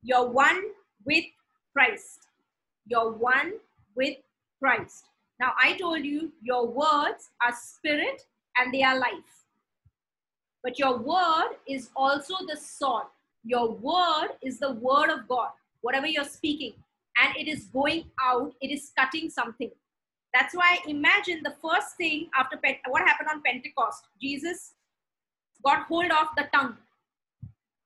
[0.03, 0.61] You're one
[1.05, 1.24] with
[1.72, 2.28] Christ.
[2.86, 3.55] You're one
[3.94, 4.16] with
[4.59, 5.05] Christ.
[5.38, 8.22] Now I told you your words are spirit
[8.57, 9.44] and they are life.
[10.62, 13.07] But your word is also the sword.
[13.44, 15.48] Your word is the word of God,
[15.80, 16.74] whatever you're speaking,
[17.16, 19.70] and it is going out, it is cutting something.
[20.34, 24.05] That's why I imagine the first thing after what happened on Pentecost.
[24.20, 24.74] Jesus
[25.64, 26.76] got hold of the tongue,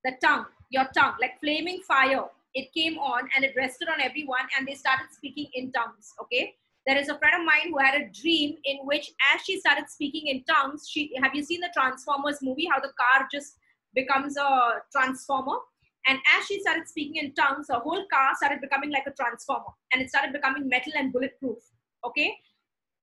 [0.05, 2.25] the tongue, your tongue, like flaming fire.
[2.55, 6.15] It came on and it rested on everyone, and they started speaking in tongues.
[6.23, 6.55] Okay,
[6.87, 9.89] there is a friend of mine who had a dream in which as she started
[9.89, 13.57] speaking in tongues she have you seen the transformers movie how the car just
[13.95, 14.49] becomes a
[14.93, 15.59] transformer
[16.07, 19.73] and as she started speaking in tongues her whole car started becoming like a transformer
[19.93, 21.59] and it started becoming metal and bulletproof
[22.05, 22.35] okay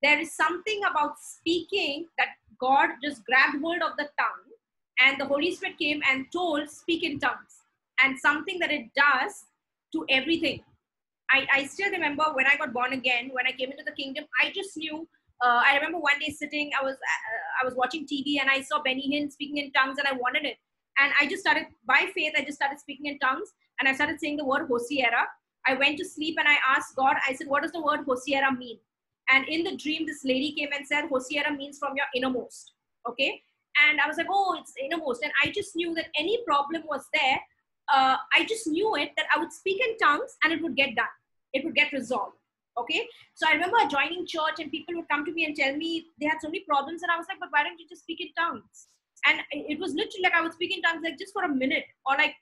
[0.03, 4.50] there is something about speaking that god just grabbed hold of the tongue
[4.99, 7.63] and the holy spirit came and told speak in tongues
[8.03, 9.45] and something that it does
[9.93, 10.61] to everything
[11.31, 14.25] I, I still remember when I got born again, when I came into the kingdom,
[14.41, 15.07] I just knew.
[15.43, 18.61] Uh, I remember one day sitting, I was uh, I was watching TV and I
[18.61, 20.57] saw Benny Hinn speaking in tongues and I wanted it.
[20.99, 22.33] And I just started by faith.
[22.37, 25.25] I just started speaking in tongues and I started saying the word Hosiera.
[25.65, 27.17] I went to sleep and I asked God.
[27.27, 28.79] I said, "What does the word Hosiera mean?"
[29.29, 32.73] And in the dream, this lady came and said, "Hosiera means from your innermost."
[33.07, 33.41] Okay.
[33.87, 37.05] And I was like, "Oh, it's innermost." And I just knew that any problem was
[37.13, 37.39] there.
[37.91, 40.95] Uh, I just knew it that I would speak in tongues and it would get
[40.95, 41.07] done
[41.53, 42.35] it would get resolved.
[42.77, 43.05] Okay.
[43.35, 46.27] So I remember joining church and people would come to me and tell me they
[46.27, 47.03] had so many problems.
[47.03, 48.87] And I was like, but why don't you just speak in tongues?
[49.27, 51.83] And it was literally like I would speak in tongues like just for a minute
[52.05, 52.33] or like,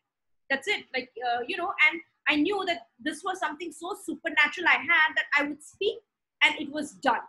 [0.49, 0.85] that's it.
[0.93, 5.15] Like, uh, you know, and I knew that this was something so supernatural I had
[5.15, 5.97] that I would speak
[6.43, 7.25] and it was done.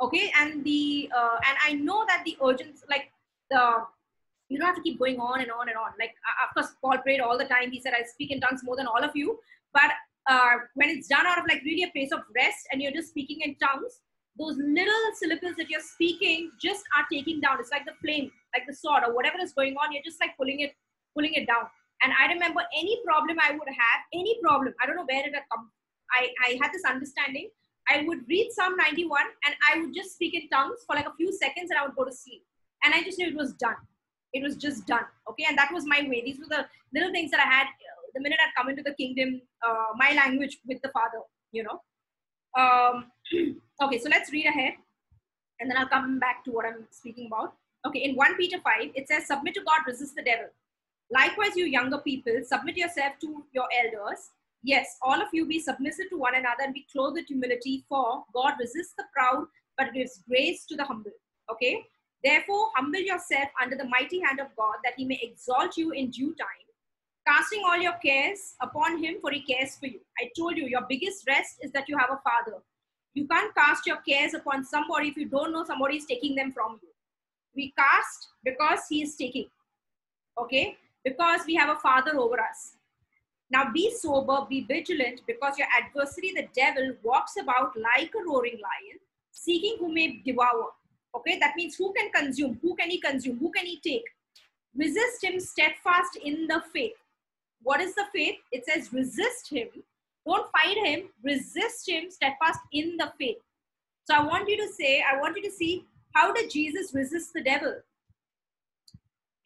[0.00, 0.32] Okay.
[0.38, 3.11] And the, uh, and I know that the urgency, like
[3.52, 3.84] the,
[4.48, 5.92] you don't have to keep going on and on and on.
[5.98, 7.70] Like, uh, of course, Paul prayed all the time.
[7.70, 9.38] He said, I speak in tongues more than all of you.
[9.72, 9.90] But
[10.28, 13.08] uh, when it's done out of like really a place of rest and you're just
[13.08, 14.00] speaking in tongues,
[14.38, 17.58] those little syllables that you're speaking just are taking down.
[17.60, 19.92] It's like the flame, like the sword or whatever is going on.
[19.92, 20.72] You're just like pulling it,
[21.14, 21.68] pulling it down.
[22.02, 25.34] And I remember any problem I would have, any problem, I don't know where it
[25.34, 25.70] had come.
[26.10, 27.50] I, I had this understanding.
[27.88, 31.14] I would read Psalm 91 and I would just speak in tongues for like a
[31.16, 32.42] few seconds and I would go to sleep.
[32.84, 33.76] And I just knew it was done.
[34.32, 35.04] It was just done.
[35.30, 35.44] Okay.
[35.48, 36.22] And that was my way.
[36.24, 37.66] These were the little things that I had
[38.14, 41.20] the minute I'd come into the kingdom, uh, my language with the Father,
[41.50, 41.80] you know.
[42.58, 43.06] Um,
[43.82, 44.74] okay, so let's read ahead
[45.60, 47.54] and then I'll come back to what I'm speaking about.
[47.86, 50.46] Okay, in 1 Peter 5, it says, Submit to God, resist the devil.
[51.10, 54.30] Likewise, you younger people, submit yourself to your elders.
[54.62, 58.22] Yes, all of you be submissive to one another and be clothed with humility, for
[58.32, 61.10] God resists the proud, but gives grace to the humble.
[61.50, 61.84] Okay,
[62.24, 66.10] therefore, humble yourself under the mighty hand of God, that he may exalt you in
[66.10, 66.66] due time,
[67.26, 70.00] casting all your cares upon him, for he cares for you.
[70.18, 72.58] I told you, your biggest rest is that you have a father.
[73.14, 76.52] You can't cast your cares upon somebody if you don't know somebody is taking them
[76.52, 76.88] from you.
[77.54, 79.48] We cast because he is taking.
[80.38, 80.78] Okay?
[81.04, 82.76] Because we have a father over us.
[83.50, 88.54] Now be sober, be vigilant, because your adversary, the devil, walks about like a roaring
[88.54, 88.98] lion,
[89.30, 90.68] seeking who may devour.
[91.14, 94.04] Okay, that means who can consume, who can he consume, who can he take.
[94.74, 96.92] Resist him steadfast in the faith.
[97.62, 98.36] What is the faith?
[98.50, 99.68] It says resist him.
[100.26, 103.38] Don't fight him, resist him steadfast in the faith.
[104.04, 105.84] So I want you to say, I want you to see
[106.14, 107.74] how did Jesus resist the devil?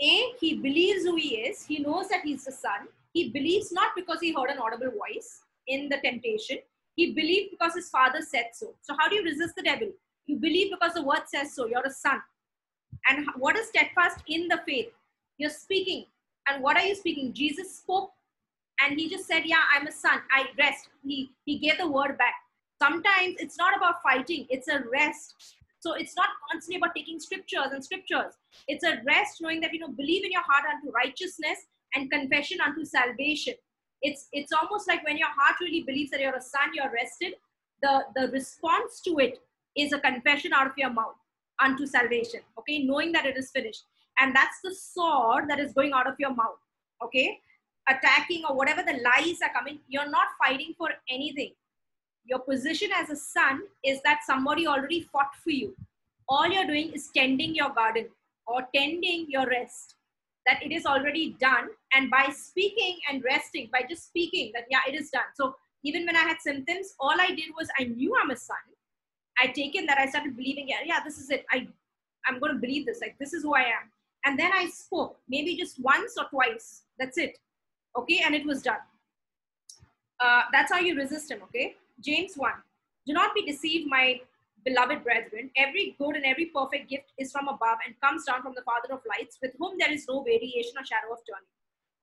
[0.01, 1.64] A, he believes who he is.
[1.64, 2.89] He knows that he's the son.
[3.12, 6.59] He believes not because he heard an audible voice in the temptation.
[6.97, 8.75] He believed because his father said so.
[8.83, 9.89] So how do you resist the devil?
[10.27, 11.66] You believe because the word says so.
[11.66, 12.20] You're a son.
[13.09, 14.93] And what is steadfast in the faith?
[15.39, 16.07] You're speaking.
[16.49, 17.33] And what are you speaking?
[17.33, 18.11] Jesus spoke
[18.81, 20.20] and he just said, Yeah, I'm a son.
[20.31, 20.89] I rest.
[21.05, 22.35] He he gave the word back.
[22.81, 25.35] Sometimes it's not about fighting, it's a rest.
[25.81, 28.35] So it's not constantly about taking scriptures and scriptures.
[28.66, 31.59] It's a rest knowing that you know believe in your heart unto righteousness
[31.95, 33.55] and confession unto salvation.
[34.03, 37.35] It's it's almost like when your heart really believes that you're a son, you're rested.
[37.83, 39.39] The the response to it
[39.77, 41.16] is a confession out of your mouth
[41.62, 42.41] unto salvation.
[42.59, 43.85] Okay, knowing that it is finished.
[44.18, 46.59] And that's the sword that is going out of your mouth.
[47.03, 47.41] Okay,
[47.89, 51.53] attacking or whatever the lies are coming, you're not fighting for anything.
[52.24, 55.77] Your position as a son is that somebody already fought for you.
[56.29, 58.07] All you're doing is tending your garden
[58.47, 59.95] or tending your rest.
[60.47, 61.68] That it is already done.
[61.93, 65.24] And by speaking and resting, by just speaking that, yeah, it is done.
[65.35, 65.55] So
[65.85, 68.57] even when I had symptoms, all I did was I knew I'm a son.
[69.39, 71.45] I taken that, I started believing, yeah, yeah, this is it.
[71.51, 71.68] I,
[72.26, 73.01] I'm going to believe this.
[73.01, 73.91] Like, this is who I am.
[74.24, 76.82] And then I spoke, maybe just once or twice.
[76.99, 77.39] That's it
[77.97, 78.84] okay and it was done
[80.20, 82.53] uh, that's how you resist him okay james 1
[83.07, 84.20] do not be deceived my
[84.64, 88.55] beloved brethren every good and every perfect gift is from above and comes down from
[88.55, 91.55] the father of lights with whom there is no variation or shadow of turning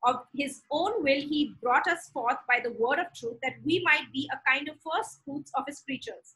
[0.05, 3.81] of his own will he brought us forth by the word of truth that we
[3.83, 6.35] might be a kind of first fruits of his creatures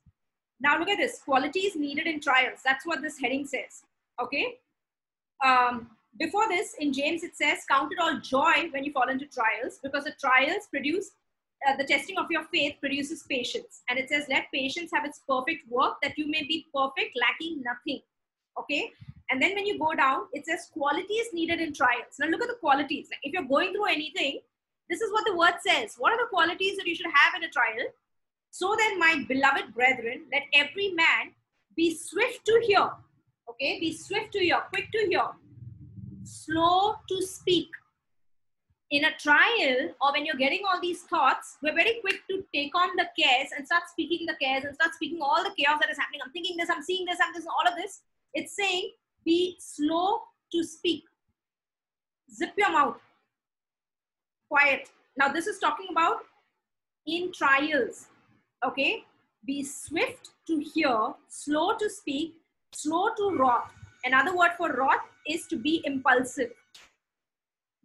[0.60, 3.84] now look at this qualities needed in trials that's what this heading says
[4.22, 4.58] okay
[5.46, 5.90] um,
[6.20, 9.80] before this, in James, it says, Count it all joy when you fall into trials,
[9.84, 11.12] because the trials produce
[11.68, 13.82] uh, the testing of your faith produces patience.
[13.90, 17.62] And it says, Let patience have its perfect work, that you may be perfect, lacking
[17.64, 18.02] nothing.
[18.60, 18.92] Okay.
[19.30, 22.16] And then when you go down, it says qualities needed in trials.
[22.20, 23.10] Now look at the qualities.
[23.24, 24.40] If you're going through anything,
[24.90, 25.96] this is what the word says.
[25.98, 27.92] What are the qualities that you should have in a trial?
[28.58, 31.34] So then, my beloved brethren, let every man
[31.76, 32.90] be swift to hear.
[33.52, 35.28] Okay, be swift to hear, quick to hear,
[36.24, 37.70] slow to speak.
[38.90, 42.74] In a trial, or when you're getting all these thoughts, we're very quick to take
[42.76, 45.92] on the cares and start speaking the cares and start speaking all the chaos that
[45.92, 46.22] is happening.
[46.26, 48.02] I'm thinking this, I'm seeing this, I'm this, all of this.
[48.34, 48.90] It's saying
[49.24, 51.04] be slow to speak.
[52.34, 52.98] Zip your mouth.
[54.50, 54.90] Quiet.
[55.16, 56.22] Now, this is talking about
[57.06, 58.08] in trials.
[58.66, 59.06] Okay?
[59.46, 62.36] Be swift to hear, slow to speak,
[62.74, 63.72] slow to wrath.
[64.04, 66.52] Another word for wrath is to be impulsive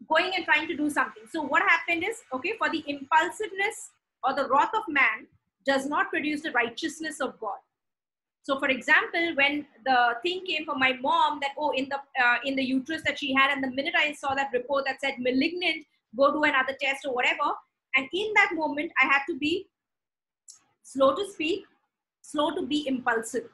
[0.09, 3.91] going and trying to do something so what happened is okay for the impulsiveness
[4.25, 5.27] or the wrath of man
[5.65, 7.61] does not produce the righteousness of god
[8.43, 12.37] so for example when the thing came from my mom that oh in the uh,
[12.45, 15.15] in the uterus that she had and the minute i saw that report that said
[15.19, 15.85] malignant
[16.17, 17.53] go do another test or whatever
[17.97, 19.67] and in that moment i had to be
[20.83, 21.65] slow to speak
[22.21, 23.49] slow to be impulsive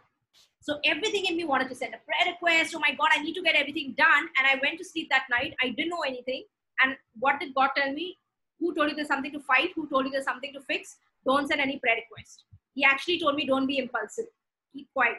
[0.60, 2.74] so everything in me wanted to send a prayer request.
[2.76, 4.28] Oh my God, I need to get everything done.
[4.36, 5.54] And I went to sleep that night.
[5.62, 6.44] I didn't know anything.
[6.80, 8.16] And what did God tell me?
[8.60, 9.70] Who told you there's something to fight?
[9.76, 10.96] Who told you there's something to fix?
[11.24, 12.44] Don't send any prayer request.
[12.74, 14.26] He actually told me, don't be impulsive.
[14.72, 15.18] Keep quiet.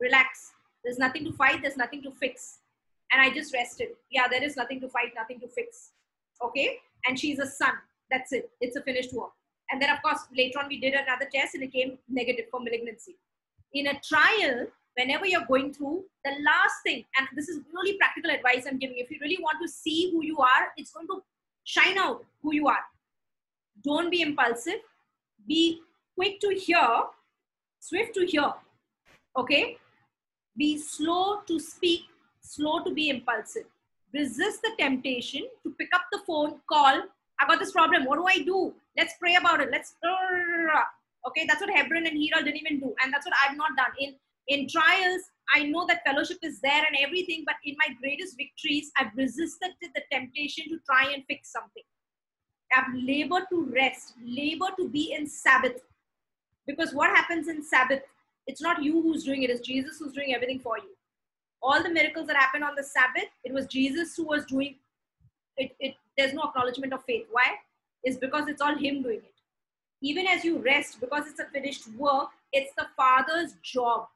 [0.00, 0.52] Relax.
[0.84, 1.62] There's nothing to fight.
[1.62, 2.58] There's nothing to fix.
[3.10, 3.88] And I just rested.
[4.10, 5.90] Yeah, there is nothing to fight, nothing to fix.
[6.42, 6.78] Okay?
[7.06, 7.72] And she's a son.
[8.10, 8.50] That's it.
[8.60, 9.32] It's a finished work.
[9.70, 12.60] And then, of course, later on, we did another test and it came negative for
[12.60, 13.16] malignancy.
[13.72, 18.30] In a trial, whenever you're going through, the last thing, and this is really practical
[18.30, 21.22] advice I'm giving, if you really want to see who you are, it's going to
[21.64, 22.84] shine out who you are.
[23.82, 24.80] don't be impulsive.
[25.46, 25.80] Be
[26.14, 27.04] quick to hear
[27.80, 28.52] swift to hear
[29.36, 29.76] okay?
[30.56, 32.02] Be slow to speak
[32.40, 33.64] slow to be impulsive.
[34.12, 37.02] Resist the temptation to pick up the phone call
[37.44, 38.04] i got this problem.
[38.04, 38.74] What do i do?
[38.96, 39.68] Let's pray about it.
[39.70, 39.94] Let's
[41.26, 43.92] okay that's what hebron and hira didn't even do and that's what i've not done.
[43.98, 44.14] In
[44.48, 45.22] in trials
[45.54, 49.70] i know that fellowship is there and everything but in my greatest victories i've resisted
[49.82, 51.82] the temptation to try and fix something.
[52.76, 55.80] I've labored to rest labor to be in sabbath.
[56.66, 58.00] Because what happens in sabbath?
[58.46, 60.90] It's not you who's doing it it's jesus who's doing everything for you.
[61.62, 64.76] All the miracles that happened on the sabbath it was jesus who was doing
[65.56, 67.26] it, it there's no acknowledgement of faith.
[67.30, 67.54] Why?
[68.04, 69.34] Is because it's all him doing it.
[70.02, 74.06] Even as you rest because it's a finished work it's the father's job.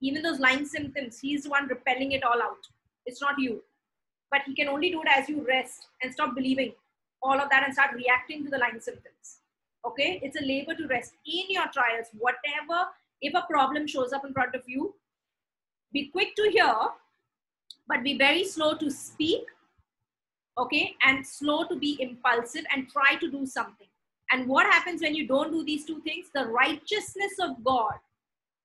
[0.00, 2.66] Even those lying symptoms he's the one repelling it all out.
[3.04, 3.62] It's not you.
[4.30, 6.72] But he can only do it as you rest and stop believing
[7.22, 9.38] all of that and start reacting to the lying symptoms.
[9.84, 10.20] Okay?
[10.22, 12.06] It's a labor to rest in your trials.
[12.18, 12.88] Whatever
[13.20, 14.94] if a problem shows up in front of you
[15.92, 16.74] be quick to hear
[17.88, 19.44] but be very slow to speak
[20.58, 23.86] okay and slow to be impulsive and try to do something.
[24.32, 26.26] And what happens when you don't do these two things?
[26.34, 27.94] The righteousness of god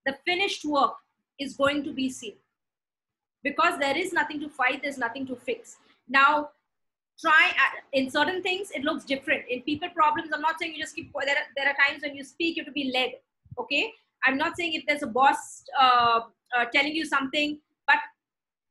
[0.05, 0.93] the finished work
[1.39, 2.33] is going to be seen.
[3.43, 5.77] Because there is nothing to fight there's nothing to fix.
[6.07, 6.49] Now
[7.19, 9.43] try uh, in certain things it looks different.
[9.49, 12.15] In people problems i'm not saying you just keep there are, there are times when
[12.15, 13.11] you speak you have to be led
[13.59, 13.93] okay?
[14.25, 16.21] I'm not saying if there's a boss uh,
[16.57, 17.97] uh, telling you something but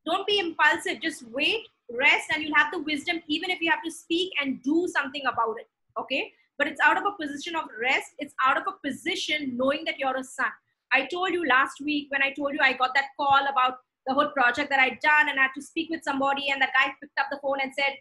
[0.07, 1.01] don't be impulsive.
[1.03, 1.67] Just wait
[1.99, 5.23] rest and you'll have the wisdom even if you have to speak and do something
[5.27, 5.69] about it
[5.99, 6.33] okay?
[6.59, 8.13] But it's out of a position of rest.
[8.19, 10.51] It's out of a position knowing that you're a son.
[10.93, 14.13] I told you last week when i told you i got that call about the
[14.13, 16.93] whole project that i'd done and i had to speak with somebody and that guy
[17.01, 17.95] picked up the phone and said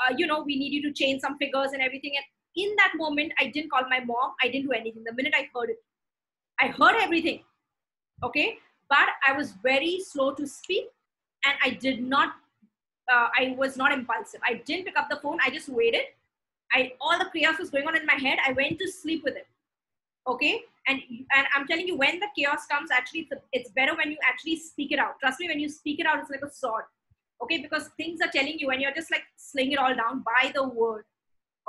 [0.00, 2.12] uh, you know we need you to change some figures and everything.
[2.14, 2.24] And
[2.64, 4.34] in that moment i didn't call my mom.
[4.42, 5.02] I didn't do anything.
[5.04, 5.78] The minute i heard it
[6.60, 7.42] i heard everything
[8.22, 8.58] okay?
[8.88, 10.86] But i was very slow to speak
[11.44, 12.34] and i did not
[13.12, 14.40] uh, I was not impulsive.
[14.44, 15.38] I didn't pick up the phone.
[15.44, 16.02] I just waited.
[16.72, 18.38] I all the chaos was going on in my head.
[18.46, 19.46] I went to sleep with it.
[20.26, 21.00] Okay, and
[21.36, 24.56] and I'm telling you, when the chaos comes, actually, it's, it's better when you actually
[24.56, 25.20] speak it out.
[25.20, 26.84] Trust me, when you speak it out, it's like a sword.
[27.42, 30.50] Okay, because things are telling you, and you're just like slaying it all down by
[30.52, 31.04] the word.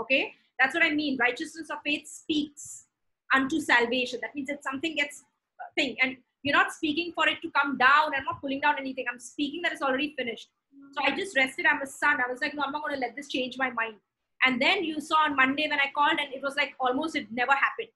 [0.01, 1.17] Okay, that's what I mean.
[1.19, 2.85] Righteousness of faith speaks
[3.33, 4.19] unto salvation.
[4.21, 5.23] That means that something gets
[5.59, 8.15] uh, thing, and you're not speaking for it to come down.
[8.15, 9.05] I'm not pulling down anything.
[9.11, 10.47] I'm speaking that it's already finished
[10.93, 11.65] so I just rested.
[11.65, 12.17] I'm a son.
[12.25, 13.95] I was like, no, I'm not going to let this change my mind.
[14.43, 17.27] And then you saw on Monday when I called, and it was like almost it
[17.31, 17.89] never happened.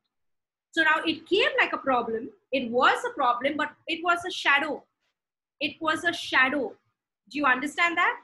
[0.71, 2.29] So now it came like a problem.
[2.51, 4.83] It was a problem, but it was a shadow.
[5.59, 6.73] It was a shadow.
[7.29, 8.17] Do you understand that?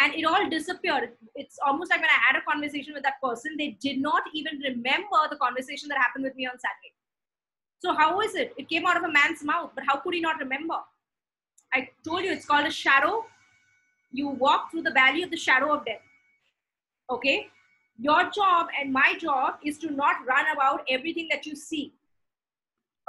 [0.00, 1.10] And it all disappeared.
[1.34, 4.58] It's almost like when I had a conversation with that person, they did not even
[4.60, 6.94] remember the conversation that happened with me on Saturday.
[7.80, 8.54] So, how is it?
[8.56, 10.76] It came out of a man's mouth, but how could he not remember?
[11.72, 13.24] I told you it's called a shadow
[14.12, 16.02] you walk through the valley of the shadow of death.
[17.08, 17.48] Okay?
[17.98, 21.92] Your job and my job is to not run about everything that you see.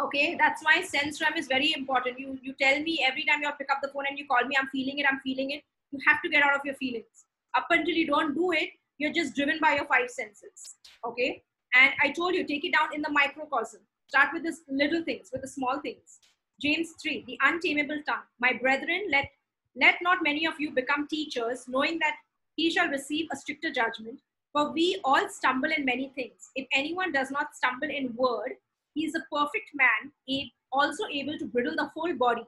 [0.02, 2.20] Okay, that's why sense realm is very important.
[2.20, 4.56] You you tell me every time you pick up the phone and you call me,
[4.60, 5.64] I'm feeling it, I'm feeling it.
[5.91, 7.26] You have to get out of your feelings.
[7.56, 10.76] Up until you don't do it, you're just driven by your five senses.
[11.06, 11.43] Okay,
[11.76, 13.82] and I told you, take it down in the microcosm.
[14.08, 16.20] Start with the little things, with the small things.
[16.62, 18.28] James 3, the untamable tongue.
[18.39, 19.30] My brethren, let
[19.76, 22.15] let not many of you become teachers, knowing that
[22.55, 24.19] he shall receive a stricter judgment.
[24.53, 26.49] For we all stumble in many things.
[26.55, 28.53] If anyone does not stumble in word,
[28.93, 30.11] he is a perfect man,
[30.74, 32.45] also able to bridle the whole body.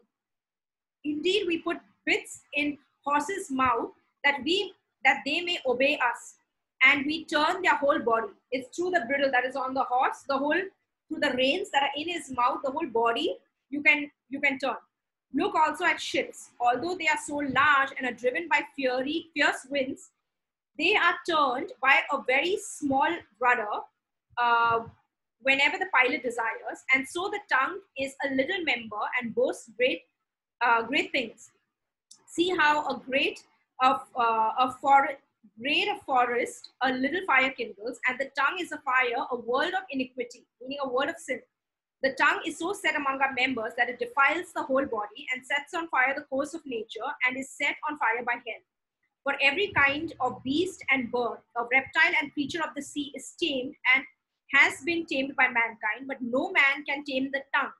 [1.05, 3.91] Indeed, we put bits in horses' mouth
[4.23, 4.73] that we
[5.05, 6.35] that they may obey us,
[6.83, 8.27] and we turn their whole body.
[8.51, 10.61] It's through the bridle that is on the horse, the whole
[11.07, 13.37] through the reins that are in his mouth, the whole body
[13.69, 14.75] you can you can turn.
[15.33, 16.51] Look also at ships.
[16.59, 20.11] Although they are so large and are driven by fiery, fierce winds,
[20.77, 23.09] they are turned by a very small
[23.39, 23.75] rudder
[24.37, 24.81] uh,
[25.41, 26.83] whenever the pilot desires.
[26.93, 30.01] And so the tongue is a little member and boasts great,
[30.61, 31.51] uh, great things.
[32.27, 33.43] See how a great
[33.81, 35.17] of uh, a forest,
[35.59, 39.73] great a forest, a little fire kindles, and the tongue is a fire, a world
[39.73, 41.41] of iniquity, meaning a world of sin.
[42.03, 45.45] The tongue is so set among our members that it defiles the whole body and
[45.45, 48.61] sets on fire the course of nature and is set on fire by hell.
[49.23, 53.33] For every kind of beast and bird, of reptile and creature of the sea is
[53.41, 54.03] tamed and
[54.53, 57.71] has been tamed by mankind, but no man can tame the tongue.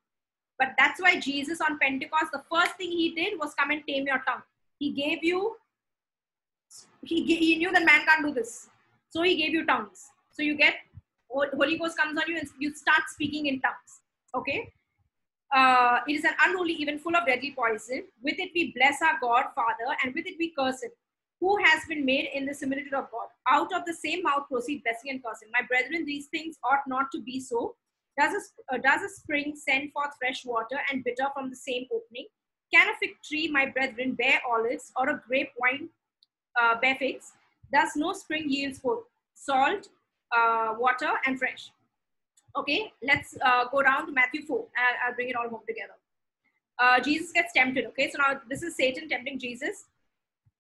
[0.58, 4.08] But that's why Jesus on Pentecost, the first thing he did was come and tame
[4.08, 4.44] your tongue.
[4.80, 5.58] He gave you,
[7.04, 8.70] he, he knew that man can't do this.
[9.10, 10.12] So he gave you tongues.
[10.32, 10.76] So you get
[11.30, 14.03] Holy Ghost comes on you and you start speaking in tongues.
[14.36, 14.72] Okay.
[15.56, 18.06] Uh, it is an unruly even full of deadly poison.
[18.24, 20.90] With it we bless our God, Father, and with it we curse him,
[21.40, 23.28] who has been made in the similitude of God.
[23.48, 25.50] Out of the same mouth proceed blessing and cursing.
[25.54, 27.76] My brethren, these things ought not to be so.
[28.20, 31.86] Does a, uh, does a spring send forth fresh water and bitter from the same
[31.94, 32.28] opening?
[32.74, 35.90] Can a fig tree, my brethren, bear olives, or a grape wine
[36.60, 37.34] uh, bear figs?
[37.72, 39.04] Thus no spring yields both
[39.36, 39.88] salt,
[40.36, 41.70] uh, water, and fresh.
[42.56, 44.58] Okay, let's uh, go down to Matthew 4.
[44.58, 45.94] I'll, I'll, bring it all home together.
[46.80, 47.86] Uh, Jesus gets tempted.
[47.88, 49.86] Okay, so now this is Satan tempting Jesus.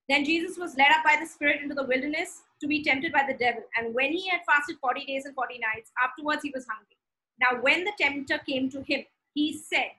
[0.09, 3.23] Then Jesus was led up by the Spirit into the wilderness to be tempted by
[3.27, 3.63] the devil.
[3.77, 6.97] And when he had fasted 40 days and 40 nights, afterwards he was hungry.
[7.39, 9.91] Now, when the tempter came to him, he said,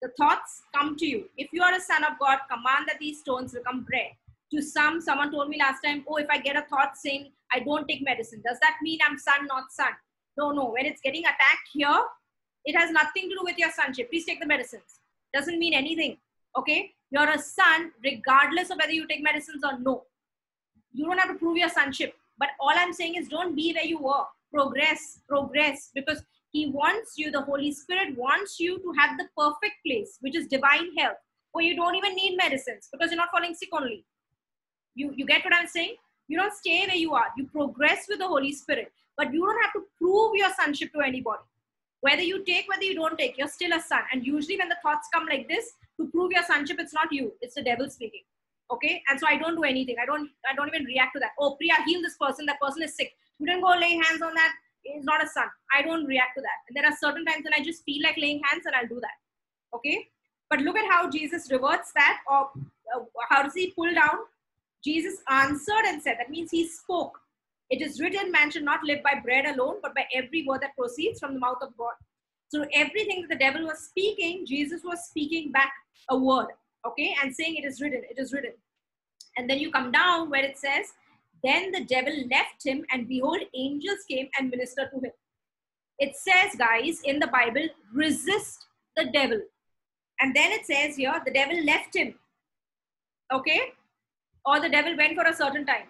[0.00, 1.28] The thoughts come to you.
[1.36, 4.12] If you are a son of God, command that these stones become bread.
[4.52, 7.60] To some, someone told me last time, Oh, if I get a thought saying I
[7.60, 9.92] don't take medicine, does that mean I'm son, not son?
[10.36, 10.70] No, no.
[10.70, 12.00] When it's getting attacked here,
[12.64, 14.10] it has nothing to do with your sonship.
[14.10, 15.00] Please take the medicines.
[15.34, 16.18] Doesn't mean anything.
[16.56, 16.92] Okay?
[17.10, 20.04] You're a son regardless of whether you take medicines or no.
[20.92, 22.14] You don't have to prove your sonship.
[22.38, 24.24] But all I'm saying is don't be where you were.
[24.52, 25.90] Progress, progress.
[25.94, 26.22] Because
[26.52, 30.46] he wants you, the Holy Spirit wants you to have the perfect place, which is
[30.46, 31.16] divine health,
[31.52, 34.04] where you don't even need medicines because you're not falling sick only.
[34.94, 35.96] You, you get what I'm saying?
[36.28, 37.26] You don't stay where you are.
[37.36, 41.00] You progress with the Holy Spirit, but you don't have to prove your sonship to
[41.00, 41.42] anybody.
[42.00, 44.00] Whether you take, whether you don't take, you're still a son.
[44.12, 47.32] And usually, when the thoughts come like this, to prove your sonship, it's not you,
[47.40, 48.22] it's the devil speaking.
[48.72, 49.96] Okay, and so I don't do anything.
[50.02, 50.30] I don't.
[50.50, 51.32] I don't even react to that.
[51.38, 52.46] Oh, Priya, heal this person.
[52.46, 53.12] That person is sick.
[53.38, 54.52] You didn't go lay hands on that
[54.84, 55.46] is not a son.
[55.74, 56.58] I don't react to that.
[56.68, 59.00] And there are certain times when I just feel like laying hands and I'll do
[59.00, 59.76] that.
[59.76, 60.08] Okay?
[60.50, 62.50] But look at how Jesus reverts that, or
[62.94, 64.18] uh, how does he pull down?
[64.84, 67.18] Jesus answered and said, that means he spoke.
[67.72, 70.76] It is written, man should not live by bread alone, but by every word that
[70.78, 71.94] proceeds from the mouth of God.
[72.48, 75.72] So everything that the devil was speaking, Jesus was speaking back
[76.10, 76.48] a word,
[76.86, 78.52] okay, and saying, It is written, it is written.
[79.36, 80.92] And then you come down where it says,
[81.42, 85.12] then the devil left him, and behold, angels came and ministered to him.
[85.98, 88.66] It says, guys, in the Bible, resist
[88.96, 89.40] the devil.
[90.20, 92.14] And then it says here, the devil left him.
[93.32, 93.72] Okay?
[94.46, 95.86] Or the devil went for a certain time.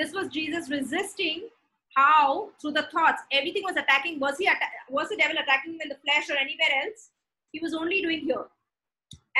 [0.00, 1.48] This was Jesus resisting
[1.96, 5.80] how through the thoughts everything was attacking was he atta- was the devil attacking him
[5.86, 7.00] in the flesh or anywhere else
[7.54, 8.44] he was only doing here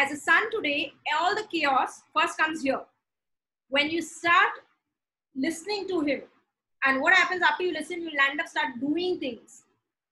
[0.02, 2.80] as a son today all the chaos first comes here
[3.68, 4.58] when you start
[5.36, 6.22] listening to him.
[6.84, 9.62] And what happens after you listen, you'll end up start doing things.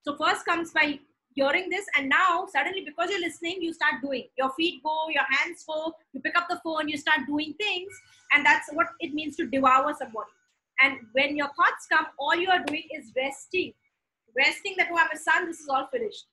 [0.03, 0.99] So first comes by
[1.35, 4.25] hearing this, and now suddenly because you're listening, you start doing.
[4.37, 7.93] Your feet go, your hands go, you pick up the phone, you start doing things,
[8.33, 10.31] and that's what it means to devour somebody.
[10.81, 13.73] And when your thoughts come, all you are doing is resting.
[14.37, 16.27] Resting that, oh, I'm a son, this is all finished.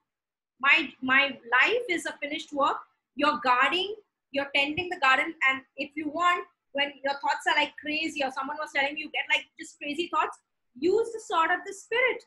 [0.59, 2.77] My my life is a finished work.
[3.15, 3.95] You're guarding,
[4.31, 8.31] you're tending the garden, and if you want, when your thoughts are like crazy or
[8.31, 10.37] someone was telling you, you get like just crazy thoughts,
[10.77, 12.21] use the sword of the spirit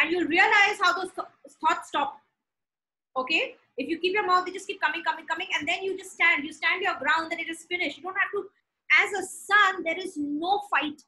[0.00, 1.28] and you'll realize how those th-
[1.60, 2.20] thoughts stop.
[3.16, 3.54] Okay?
[3.76, 6.12] If you keep your mouth, they just keep coming, coming, coming, and then you just
[6.12, 6.44] stand.
[6.44, 7.98] You stand your ground that it is finished.
[7.98, 8.46] You don't have to,
[9.02, 11.02] as a son, there is no fight.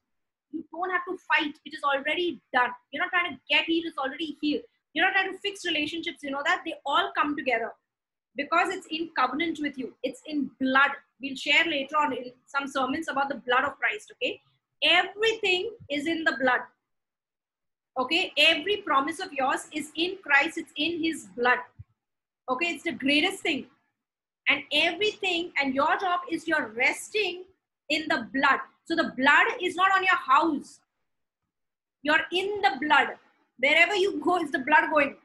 [0.52, 1.54] You don't have to fight.
[1.64, 2.70] It is already done.
[2.92, 4.62] You're not trying to get healed, it's already healed.
[4.92, 6.62] You're not trying to fix relationships, you know that?
[6.64, 7.72] They all come together
[8.36, 9.94] because it's in covenant with you.
[10.02, 10.90] It's in blood
[11.20, 14.12] we'll share later on in some sermons about the blood of Christ.
[14.14, 14.40] Okay,
[14.82, 16.60] everything is in the blood.
[17.98, 21.58] Okay, every promise of yours is in Christ, it's in His blood.
[22.48, 23.66] Okay, it's the greatest thing.
[24.48, 27.44] And everything, and your job is you're resting
[27.88, 28.60] in the blood.
[28.86, 30.80] So the blood is not on your house,
[32.02, 33.08] you're in the blood.
[33.58, 35.16] Wherever you go, is the blood going.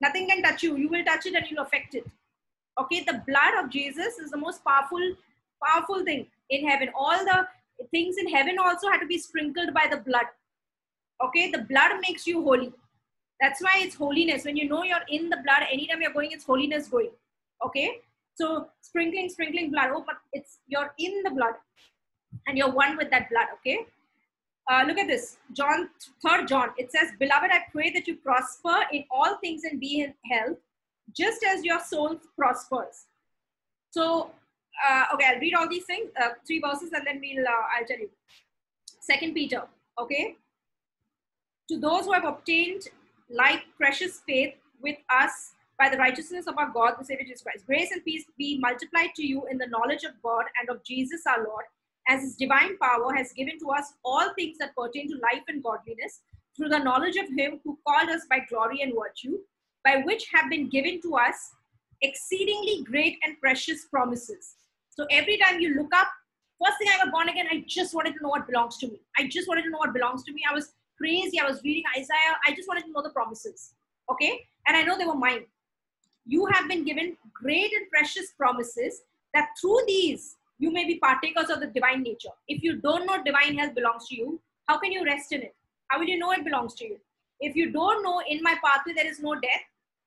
[0.00, 0.76] Nothing can touch you.
[0.76, 2.06] You will touch it and you'll affect it.
[2.80, 5.14] Okay the blood of jesus is the most powerful
[5.64, 6.90] powerful thing in heaven.
[6.96, 7.46] All the
[7.90, 10.26] things in heaven also had to be sprinkled by the blood.
[11.24, 12.72] Okay the blood makes you holy.
[13.40, 14.44] That's why it's holiness.
[14.44, 17.10] When you know you're in the blood anytime you're going it's holiness going.
[17.66, 18.00] Okay?
[18.36, 19.90] So sprinkling sprinkling blood.
[19.92, 21.54] Oh but it's you're in the blood
[22.46, 23.78] and you're one with that blood okay
[24.70, 25.88] uh, look at this john
[26.24, 30.00] third john it says beloved i pray that you prosper in all things and be
[30.00, 30.58] in health
[31.16, 33.06] just as your soul prospers.
[33.90, 34.30] So,
[34.88, 37.86] uh, okay, I'll read all these things, uh, three verses, and then we'll, uh, I'll
[37.86, 38.10] tell you.
[39.00, 39.62] Second Peter,
[39.98, 40.36] okay?
[41.70, 42.82] To those who have obtained
[43.30, 47.66] like precious faith with us by the righteousness of our God, the Savior Jesus Christ.
[47.66, 51.22] Grace and peace be multiplied to you in the knowledge of God and of Jesus
[51.26, 51.64] our Lord,
[52.08, 55.62] as his divine power has given to us all things that pertain to life and
[55.62, 56.22] godliness
[56.56, 59.38] through the knowledge of him who called us by glory and virtue,
[59.84, 61.52] by which have been given to us
[62.02, 64.56] exceedingly great and precious promises.
[64.90, 66.08] So every time you look up,
[66.64, 69.00] first thing I got born again, I just wanted to know what belongs to me.
[69.16, 70.42] I just wanted to know what belongs to me.
[70.50, 71.38] I was crazy.
[71.38, 72.36] I was reading Isaiah.
[72.46, 73.74] I just wanted to know the promises.
[74.10, 74.40] Okay?
[74.66, 75.44] And I know they were mine.
[76.26, 79.02] You have been given great and precious promises
[79.34, 82.34] that through these you may be partakers of the divine nature.
[82.48, 85.54] If you don't know divine health belongs to you, how can you rest in it?
[85.88, 86.98] How will you know it belongs to you?
[87.40, 89.62] If you don't know in my pathway there is no death,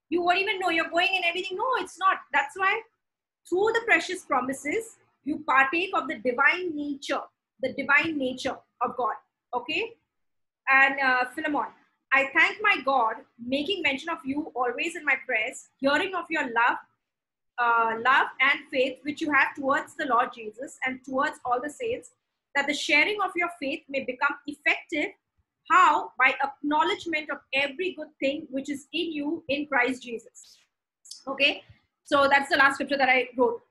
[0.10, 1.58] you won't even know you're going in everything.
[1.58, 2.18] No, it's not.
[2.34, 2.82] That's why
[3.48, 7.22] through the precious promises, you partake of the divine nature,
[7.62, 9.16] the divine nature of God.
[9.54, 9.94] Okay?
[10.70, 11.68] And uh, Philemon,
[12.14, 16.44] I thank my God, making mention of you always in my prayers, hearing of your
[16.44, 16.78] love,
[17.60, 21.70] uh, love and faith which you have towards the Lord Jesus and towards all the
[21.70, 22.12] saints,
[22.56, 25.12] that the sharing of your faith may become effective
[25.72, 26.12] how?
[26.20, 30.58] By acknowledgement of every good thing which is in you in Christ Jesus.
[31.28, 31.64] Okay,
[32.04, 33.62] so that's the last scripture that I wrote.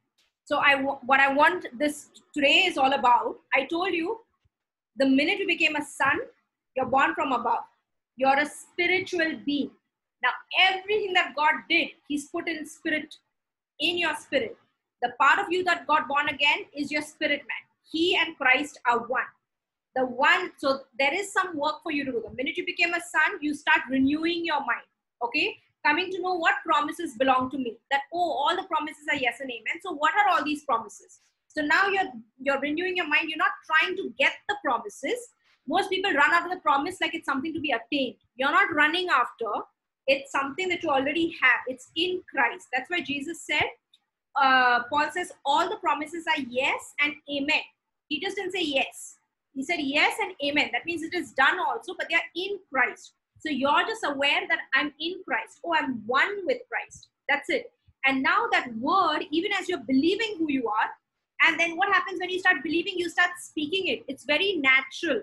[0.45, 3.37] So I what I want this today is all about.
[3.55, 4.21] I told you,
[4.97, 6.21] the minute you became a son,
[6.77, 7.65] you're born from above.
[8.17, 9.71] You're a spiritual being.
[10.23, 10.31] Now
[10.71, 13.15] everything that God did, He's put in spirit,
[13.81, 14.57] in your spirit.
[15.03, 17.65] The part of you that got born again is your spirit man.
[17.91, 19.31] He and Christ are one.
[19.97, 22.23] The one so there is some work for you to do.
[22.25, 24.87] The minute you became a son you start renewing your mind
[25.23, 25.57] okay?
[25.87, 27.79] Coming to know what promises belong to me.
[27.91, 29.81] That oh all the promises are yes and amen.
[29.83, 31.21] So what are all these promises?
[31.49, 33.29] So now you're you're renewing your mind.
[33.29, 35.19] You're not trying to get the promises.
[35.67, 38.17] Most people run after the promise like it's something to be attained.
[38.37, 39.51] You're not running after
[40.13, 43.69] it's something that you already have it's in christ that's why jesus said
[44.41, 47.65] uh, paul says all the promises are yes and amen
[48.09, 49.17] he just didn't say yes
[49.55, 50.71] he said, Yes and amen.
[50.73, 53.13] That means it is done also, but they are in Christ.
[53.39, 55.61] So you're just aware that I'm in Christ.
[55.65, 57.09] Oh, I'm one with Christ.
[57.29, 57.73] That's it.
[58.05, 60.91] And now that word, even as you're believing who you are,
[61.47, 64.05] and then what happens when you start believing, you start speaking it.
[64.09, 65.23] It's very natural.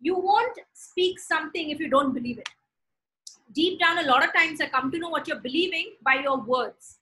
[0.00, 2.48] You won't speak something if you don't believe it.
[3.52, 6.38] Deep down, a lot of times I come to know what you're believing by your
[6.40, 6.98] words.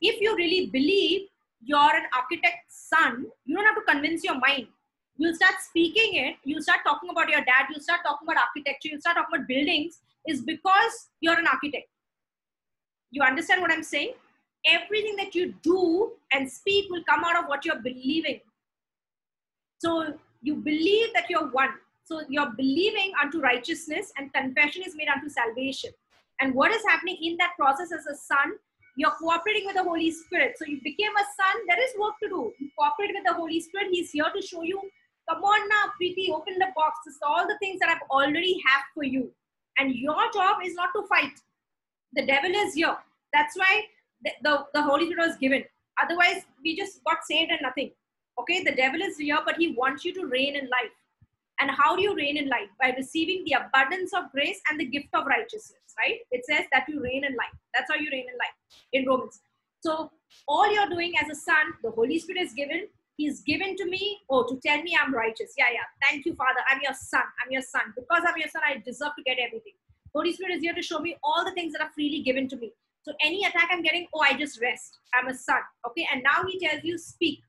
[0.00, 1.28] If you really believe
[1.62, 4.68] you're an architect's son, you don't have to convince your mind
[5.16, 8.88] you'll start speaking it, you'll start talking about your dad, you'll start talking about architecture,
[8.88, 11.88] you'll start talking about buildings, is because you're an architect.
[13.10, 14.14] You understand what I'm saying?
[14.66, 18.40] Everything that you do and speak will come out of what you're believing.
[19.78, 21.70] So you believe that you're one.
[22.12, 25.92] So you're believing unto righteousness, and confession is made unto salvation.
[26.40, 28.52] And what is happening in that process as a son?
[28.98, 30.56] You're cooperating with the Holy Spirit.
[30.58, 31.62] So you became a son.
[31.66, 32.52] There is work to do.
[32.60, 33.88] You cooperate with the Holy Spirit.
[33.90, 34.78] He's here to show you
[35.30, 36.98] Come on now, Preeti, open the box.
[37.06, 39.30] This is all the things that I've already have for you.
[39.78, 41.32] And your job is not to fight.
[42.12, 42.96] The devil is here.
[43.32, 43.84] That's why
[44.24, 45.64] the, the, the Holy Spirit was given.
[46.02, 47.92] Otherwise, we just got saved and nothing.
[48.38, 50.90] Okay, the devil is here, but he wants you to reign in life.
[51.62, 52.70] And how do you reign in life?
[52.80, 56.18] By receiving the abundance of grace and the gift of righteousness, right?
[56.32, 57.54] It says that you reign in life.
[57.72, 58.58] That's how you reign in life
[58.92, 59.38] in Romans.
[59.78, 60.10] So,
[60.48, 64.18] all you're doing as a son, the Holy Spirit is given, He's given to me,
[64.28, 65.52] oh, to tell me I'm righteous.
[65.56, 65.86] Yeah, yeah.
[66.08, 66.60] Thank you, Father.
[66.68, 67.22] I'm your son.
[67.44, 67.92] I'm your son.
[67.94, 69.74] Because I'm your son, I deserve to get everything.
[70.12, 72.56] Holy Spirit is here to show me all the things that are freely given to
[72.56, 72.72] me.
[73.02, 74.98] So any attack I'm getting, oh, I just rest.
[75.14, 75.60] I'm a son.
[75.86, 76.08] Okay.
[76.12, 77.40] And now he tells you, speak.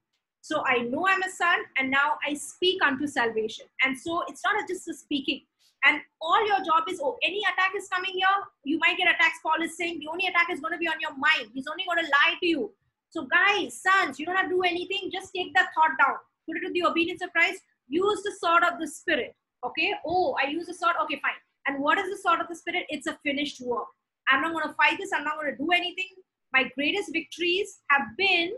[0.43, 3.65] So I know I'm a son, and now I speak unto salvation.
[3.81, 5.39] And so it's not just a speaking.
[5.85, 8.27] And all your job is, oh, any attack is coming here,
[8.65, 9.39] you might get attacks.
[9.41, 11.51] Paul is saying the only attack is going to be on your mind.
[11.53, 12.71] He's only going to lie to you.
[13.09, 15.09] So, guys, sons, you don't have to do anything.
[15.13, 16.17] Just take that thought down.
[16.45, 17.61] Put it to the obedience of Christ.
[17.87, 19.33] Use the sword of the Spirit.
[19.65, 19.93] Okay.
[20.05, 20.95] Oh, I use the sword.
[21.03, 21.39] Okay, fine.
[21.67, 22.83] And what is the sword of the Spirit?
[22.89, 23.87] It's a finished work.
[24.27, 25.11] I'm not going to fight this.
[25.15, 26.09] I'm not going to do anything.
[26.51, 28.51] My greatest victories have been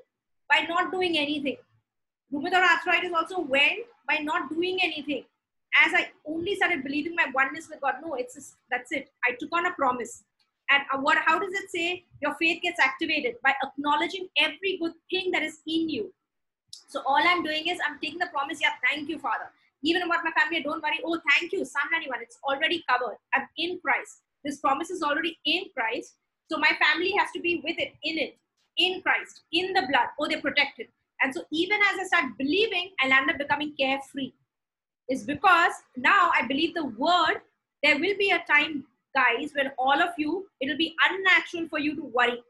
[0.49, 1.57] by not doing anything.
[2.35, 5.23] Rheumatoid arthritis also went by not doing anything.
[5.85, 9.09] As I only started believing my oneness with God, no, it's just, that's it.
[9.25, 10.23] I took on a promise.
[10.69, 11.17] And uh, what?
[11.25, 15.59] How does it say your faith gets activated by acknowledging every good thing that is
[15.67, 16.13] in you?
[16.87, 18.59] So all I'm doing is I'm taking the promise.
[18.61, 19.45] Yeah, thank you, Father.
[19.83, 20.99] Even about my family, don't worry.
[21.05, 22.19] Oh, thank you, Son, anyone.
[22.21, 23.17] It's already covered.
[23.33, 24.21] I'm in Christ.
[24.43, 26.15] This promise is already in Christ.
[26.51, 28.37] So my family has to be with it, in it,
[28.77, 30.07] in Christ, in the blood.
[30.19, 30.87] Oh, they're protected.
[31.25, 34.31] And so even as I start believing, I'll end up becoming carefree.
[35.09, 37.41] Is because now I believe the word.
[37.81, 38.83] There will be a time
[39.15, 42.43] guys, when all of you, it'll be unnatural for you to worry,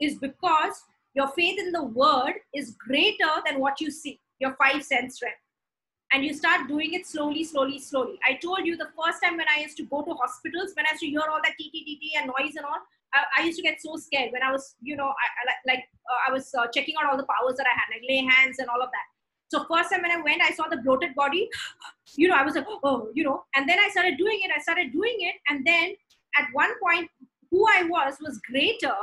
[0.00, 0.82] is because
[1.14, 5.34] your faith in the word is greater than what you see, your five sense realm.
[6.12, 8.18] and you start doing it slowly, slowly, slowly.
[8.24, 10.92] I told you the first time when I used to go to hospitals, when I
[10.92, 12.82] used to hear all that TTTT and noise and all,
[13.16, 15.84] I, I, used to get so scared when I was, you know, I, I like
[16.10, 18.58] uh, I was uh, checking out all the powers that I had, like lay hands
[18.58, 19.06] and all of that.
[19.48, 21.48] So first time when I went, I saw the bloated body.
[22.18, 24.50] You know, I was like, oh, you know, and then I started doing it.
[24.56, 25.94] I started doing it, and then
[26.38, 27.10] at one point,
[27.50, 28.94] who I was was greater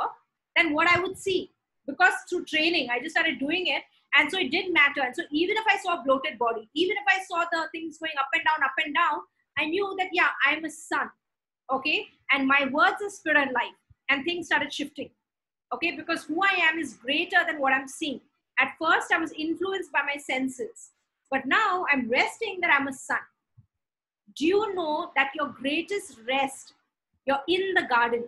[0.55, 1.51] than what I would see
[1.87, 3.83] because through training, I just started doing it,
[4.15, 5.01] and so it didn't matter.
[5.01, 7.97] And so even if I saw a bloated body, even if I saw the things
[7.97, 9.19] going up and down, up and down,
[9.57, 11.09] I knew that yeah, I'm a son,
[11.71, 13.77] okay, and my words are spirit and life,
[14.09, 15.09] and things started shifting,
[15.73, 18.21] okay, because who I am is greater than what I'm seeing.
[18.59, 20.91] At first, I was influenced by my senses,
[21.31, 23.17] but now I'm resting that I'm a son.
[24.35, 26.73] Do you know that your greatest rest,
[27.25, 28.25] you're in the garden?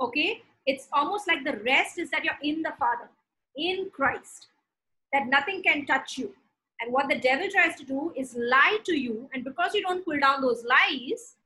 [0.00, 0.42] Okay?
[0.66, 3.08] It's almost like the rest is that you're in the Father,
[3.56, 4.48] in Christ,
[5.12, 6.34] that nothing can touch you.
[6.80, 9.30] And what the devil tries to do is lie to you.
[9.32, 11.36] And because you don't pull down those lies,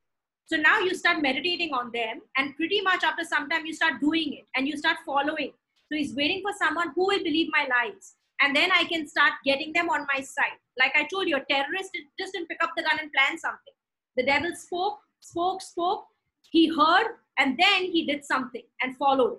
[0.50, 2.22] so now you start meditating on them.
[2.36, 5.52] And pretty much after some time, you start doing it and you start following
[5.86, 8.14] so he's waiting for someone who will believe my lies.
[8.40, 10.58] And then I can start getting them on my side.
[10.76, 13.74] Like I told you, a terrorist just didn't pick up the gun and plan something.
[14.16, 16.06] The devil spoke, spoke, spoke.
[16.50, 19.38] He heard, and then he did something and followed.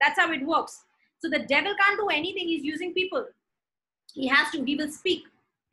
[0.00, 0.82] That's how it works.
[1.20, 2.48] So the devil can't do anything.
[2.48, 3.26] He's using people.
[4.12, 4.64] He has to.
[4.64, 5.22] He will speak.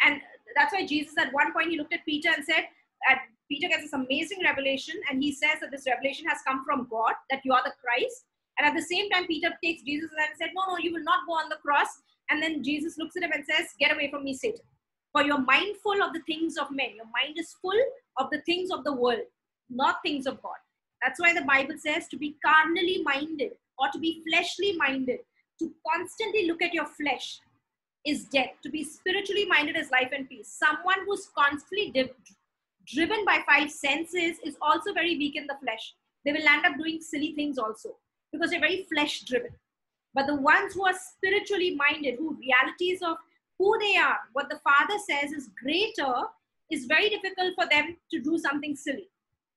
[0.03, 0.22] And
[0.56, 2.66] that's why Jesus, at one point, he looked at Peter and said,
[3.10, 6.88] at Peter gets this amazing revelation, and he says that this revelation has come from
[6.89, 8.26] God, that you are the Christ.
[8.57, 11.27] And at the same time, Peter takes Jesus and said, No, no, you will not
[11.27, 11.89] go on the cross.
[12.30, 14.61] And then Jesus looks at him and says, Get away from me, Satan.
[15.11, 16.95] For you're mindful of the things of men.
[16.95, 17.80] Your mind is full
[18.17, 19.27] of the things of the world,
[19.69, 20.57] not things of God.
[21.01, 25.19] That's why the Bible says to be carnally minded or to be fleshly minded,
[25.59, 27.39] to constantly look at your flesh
[28.05, 28.51] is death.
[28.63, 30.49] To be spiritually minded is life and peace.
[30.59, 31.91] Someone who's constantly
[32.86, 35.94] driven by five senses is also very weak in the flesh.
[36.24, 37.95] They will end up doing silly things also
[38.32, 39.52] because they're very flesh driven.
[40.14, 43.18] But the ones who are spiritually minded, who realities of
[43.60, 46.14] who they are, what the Father says is greater,
[46.72, 49.07] is very difficult for them to do something silly.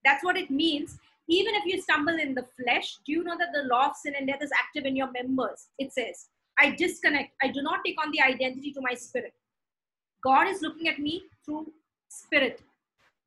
[0.05, 0.99] That's what it means.
[1.29, 4.15] Even if you stumble in the flesh, do you know that the law of sin
[4.19, 5.69] and death is active in your members?
[5.79, 6.27] It says,
[6.59, 7.33] I disconnect.
[7.43, 9.35] I do not take on the identity to my spirit.
[10.23, 11.73] God is looking at me through
[12.09, 12.61] spirit.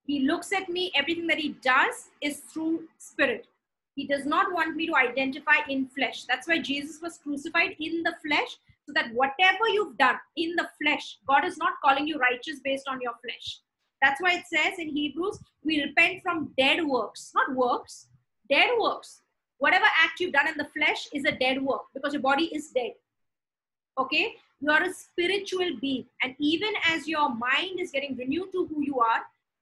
[0.05, 3.47] He looks at me, everything that He does is through spirit.
[3.95, 6.23] He does not want me to identify in flesh.
[6.23, 10.69] That's why Jesus was crucified in the flesh, so that whatever you've done in the
[10.81, 13.59] flesh, God is not calling you righteous based on your flesh.
[14.01, 18.07] That's why it says in Hebrews, we repent from dead works, not works,
[18.49, 19.21] dead works.
[19.59, 22.71] Whatever act you've done in the flesh is a dead work because your body is
[22.71, 22.93] dead.
[23.99, 24.33] Okay?
[24.59, 26.05] You are a spiritual being.
[26.23, 29.21] And even as your mind is getting renewed to who you are,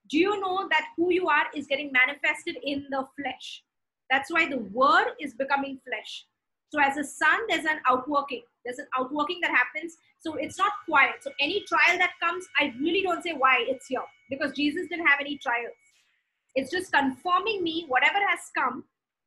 [0.09, 3.63] do you know that who you are is getting manifested in the flesh?
[4.09, 6.25] That's why the word is becoming flesh.
[6.71, 8.43] So as a son, there's an outworking.
[8.63, 9.97] There's an outworking that happens.
[10.19, 11.15] So it's not quiet.
[11.21, 15.07] So any trial that comes, I really don't say why it's here because Jesus didn't
[15.07, 15.73] have any trials.
[16.55, 18.83] It's just confirming me whatever has come.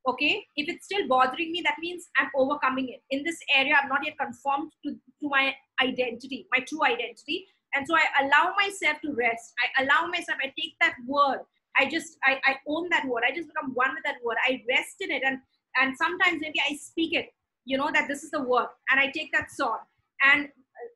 [0.07, 3.03] Okay, if it's still bothering me, that means I'm overcoming it.
[3.11, 7.47] In this area, I'm not yet conformed to, to my identity, my true identity.
[7.75, 9.55] And so I allow myself to rest.
[9.79, 11.41] I allow myself, I take that word
[11.79, 13.23] I just I, I own that word.
[13.27, 14.37] I just become one with that word.
[14.47, 15.39] I rest in it, and
[15.77, 17.33] and sometimes maybe I speak it.
[17.65, 19.81] You know that this is the word, and I take that sword
[20.23, 20.49] and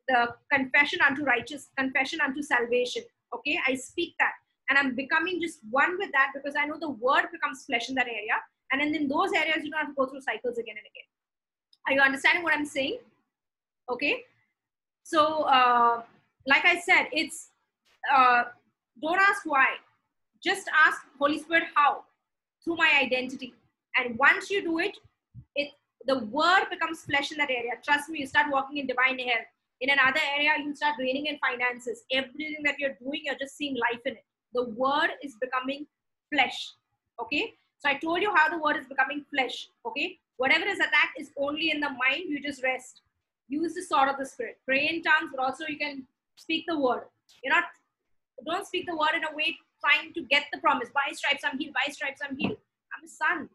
[0.07, 3.03] the confession unto righteous, confession unto salvation.
[3.33, 4.33] Okay, I speak that,
[4.69, 7.95] and I'm becoming just one with that because I know the word becomes flesh in
[7.95, 8.37] that area,
[8.71, 11.07] and then in those areas you don't have to go through cycles again and again.
[11.87, 12.99] Are you understanding what I'm saying?
[13.89, 14.23] Okay,
[15.03, 16.03] so uh,
[16.47, 17.49] like I said, it's
[18.13, 18.43] uh,
[19.01, 19.67] don't ask why
[20.43, 22.03] just ask Holy Spirit how
[22.63, 23.53] through my identity.
[23.97, 24.97] And once you do it,
[25.55, 25.71] it
[26.05, 27.71] the word becomes flesh in that area.
[27.83, 29.47] Trust me, you start walking in divine health.
[29.81, 32.03] In another area, you start reigning in finances.
[32.11, 34.25] Everything that you're doing, you're just seeing life in it.
[34.53, 35.85] The word is becoming
[36.33, 36.73] flesh.
[37.21, 37.53] Okay.
[37.79, 39.69] So I told you how the word is becoming flesh.
[39.85, 40.17] Okay.
[40.37, 42.23] Whatever is attacked is only in the mind.
[42.27, 43.01] You just rest.
[43.49, 44.57] Use the sword of the spirit.
[44.65, 46.07] Pray in tongues, but also you can
[46.37, 47.03] speak the word.
[47.43, 47.65] You're not.
[48.45, 50.89] Don't speak the word in a way trying to get the promise.
[50.93, 52.57] By stripes I'm healed, by stripes I'm healed.
[52.95, 53.49] I'm a son.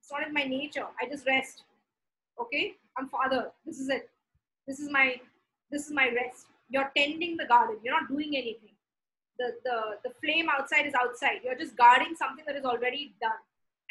[0.00, 0.86] It's not in my nature.
[1.00, 1.64] I just rest.
[2.40, 2.74] Okay?
[2.98, 3.52] I'm father.
[3.64, 4.10] This is it.
[4.66, 5.16] This is my
[5.70, 6.46] this is my rest.
[6.68, 7.76] You're tending the garden.
[7.82, 8.74] You're not doing anything.
[9.38, 11.40] The the the flame outside is outside.
[11.44, 13.40] You're just guarding something that is already done.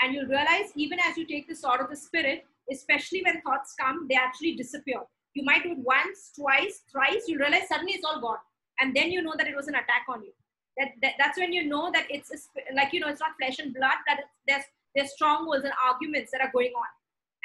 [0.01, 3.75] And you'll realize even as you take the sword of the spirit, especially when thoughts
[3.79, 5.01] come, they actually disappear.
[5.33, 8.37] You might do it once, twice, thrice, you realize suddenly it's all gone
[8.79, 10.31] and then you know that it was an attack on you.
[10.77, 13.59] That, that that's when you know that it's a, like you know it's not flesh
[13.59, 13.97] and blood.
[14.07, 14.63] That there's
[14.95, 16.89] there's strongholds and arguments that are going on,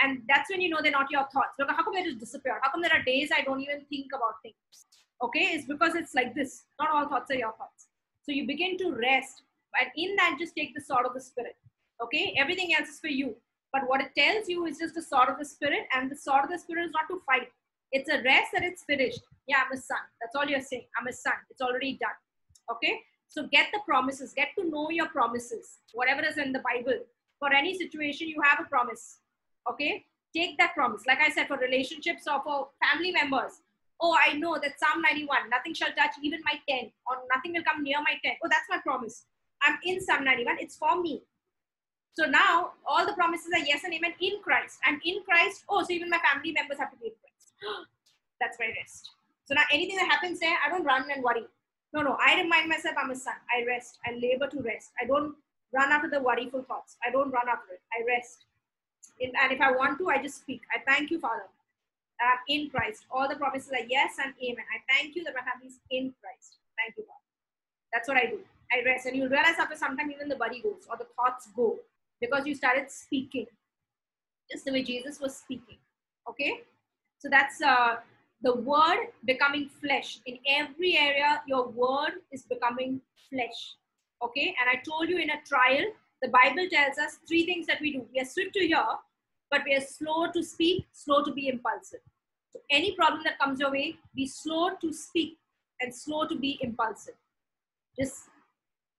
[0.01, 1.52] and that's when you know they're not your thoughts.
[1.59, 2.59] Look, how come they just disappear?
[2.62, 4.56] How come there are days I don't even think about things?
[5.23, 6.65] Okay, it's because it's like this.
[6.81, 7.89] Not all thoughts are your thoughts.
[8.23, 9.43] So you begin to rest,
[9.81, 11.56] and in that, just take the sword of the spirit.
[12.02, 13.35] Okay, everything else is for you.
[13.73, 16.44] But what it tells you is just the sword of the spirit, and the sword
[16.44, 17.48] of the spirit is not to fight.
[17.93, 19.20] It's a rest that it's finished.
[19.47, 19.98] Yeah, I'm a son.
[20.20, 20.86] That's all you're saying.
[20.98, 21.35] I'm a son.
[21.51, 22.10] It's already done.
[22.70, 23.01] Okay?
[23.28, 24.32] So get the promises.
[24.35, 25.78] Get to know your promises.
[25.94, 26.98] Whatever is in the Bible.
[27.39, 29.19] For any situation, you have a promise.
[29.70, 30.05] Okay?
[30.35, 31.02] Take that promise.
[31.06, 33.60] Like I said, for relationships or for family members.
[34.01, 37.65] Oh, I know that Psalm 91, nothing shall touch even my tent, or nothing will
[37.65, 38.36] come near my tent.
[38.44, 39.24] Oh, that's my promise.
[39.62, 40.59] I'm in Psalm 91.
[40.60, 41.23] It's for me.
[42.12, 44.78] So now all the promises are yes and amen in Christ.
[44.85, 45.65] I'm in Christ.
[45.69, 47.27] Oh, so even my family members have to be in Christ.
[48.40, 49.10] That's my rest.
[49.44, 51.44] So now anything that happens there, I don't run and worry.
[51.93, 53.35] No, no, I remind myself I'm a son.
[53.51, 53.98] I rest.
[54.06, 54.93] I labor to rest.
[55.01, 55.35] I don't
[55.72, 56.97] run after the worryful thoughts.
[57.06, 57.82] I don't run after it.
[57.93, 58.44] I rest.
[59.20, 60.62] and if I want to, I just speak.
[60.72, 61.48] I thank you, Father.
[62.20, 63.05] I'm in Christ.
[63.10, 64.64] All the promises are yes and amen.
[64.74, 66.56] I thank you that my family is in Christ.
[66.76, 67.22] Thank you, God.
[67.93, 68.40] That's what I do.
[68.72, 69.06] I rest.
[69.06, 71.78] And you'll realize after some time, even the body goes or the thoughts go
[72.20, 73.47] because you started speaking
[74.51, 75.76] just the way Jesus was speaking.
[76.28, 76.62] Okay?
[77.19, 77.97] So that's uh,
[78.43, 80.20] the word becoming flesh.
[80.27, 83.01] In every area, your word is becoming
[83.31, 83.74] flesh.
[84.23, 84.55] Okay?
[84.61, 85.85] And I told you in a trial,
[86.23, 88.07] the Bible tells us three things that we do.
[88.12, 88.85] We are swift to hear,
[89.51, 92.01] but we are slow to speak, slow to be impulsive.
[92.51, 95.39] So any problem that comes your way, be slow to speak
[95.81, 97.15] and slow to be impulsive.
[97.99, 98.24] Just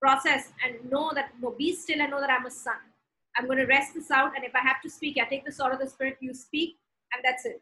[0.02, 2.76] process and know that, no, be still and know that I'm a son.
[3.36, 4.36] I'm going to rest this out.
[4.36, 6.78] And if I have to speak, I take the sword of the spirit, you speak,
[7.14, 7.62] and that's it.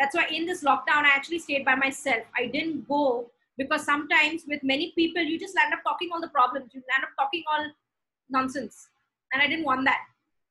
[0.00, 2.22] That's why in this lockdown, I actually stayed by myself.
[2.36, 6.28] I didn't go because sometimes with many people, you just land up talking all the
[6.28, 6.70] problems.
[6.72, 7.66] You land up talking all
[8.30, 8.88] nonsense.
[9.32, 10.00] And I didn't want that.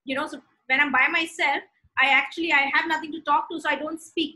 [0.06, 1.64] You know, so when I'm by myself,
[2.00, 4.36] I actually I have nothing to talk to, so I don't speak.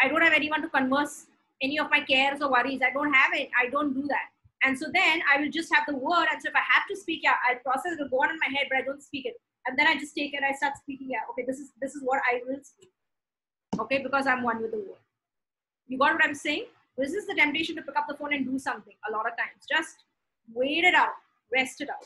[0.00, 1.26] I don't have anyone to converse
[1.60, 2.80] any of my cares or worries.
[2.82, 3.50] I don't have it.
[3.60, 4.28] I don't do that.
[4.64, 6.26] And so then I will just have the word.
[6.32, 8.38] And so if I have to speak, yeah, I'll process it, will go on in
[8.38, 9.34] my head, but I don't speak it.
[9.66, 11.94] And then I just take it, and I start speaking, yeah, okay, this is this
[11.94, 12.90] is what I will speak.
[13.80, 15.02] Okay, because I'm one with the word.
[15.86, 16.66] You got what I'm saying?
[16.96, 19.66] Resist the temptation to pick up the phone and do something a lot of times.
[19.70, 20.04] Just
[20.52, 21.14] wait it out,
[21.52, 22.04] rest it out.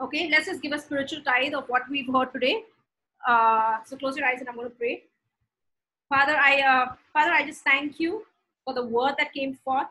[0.00, 2.64] Okay, let's just give a spiritual tithe of what we've heard today.
[3.26, 5.04] Uh, so close your eyes and I'm going to pray.
[6.08, 8.24] Father, I uh, Father, I just thank you
[8.64, 9.88] for the word that came forth.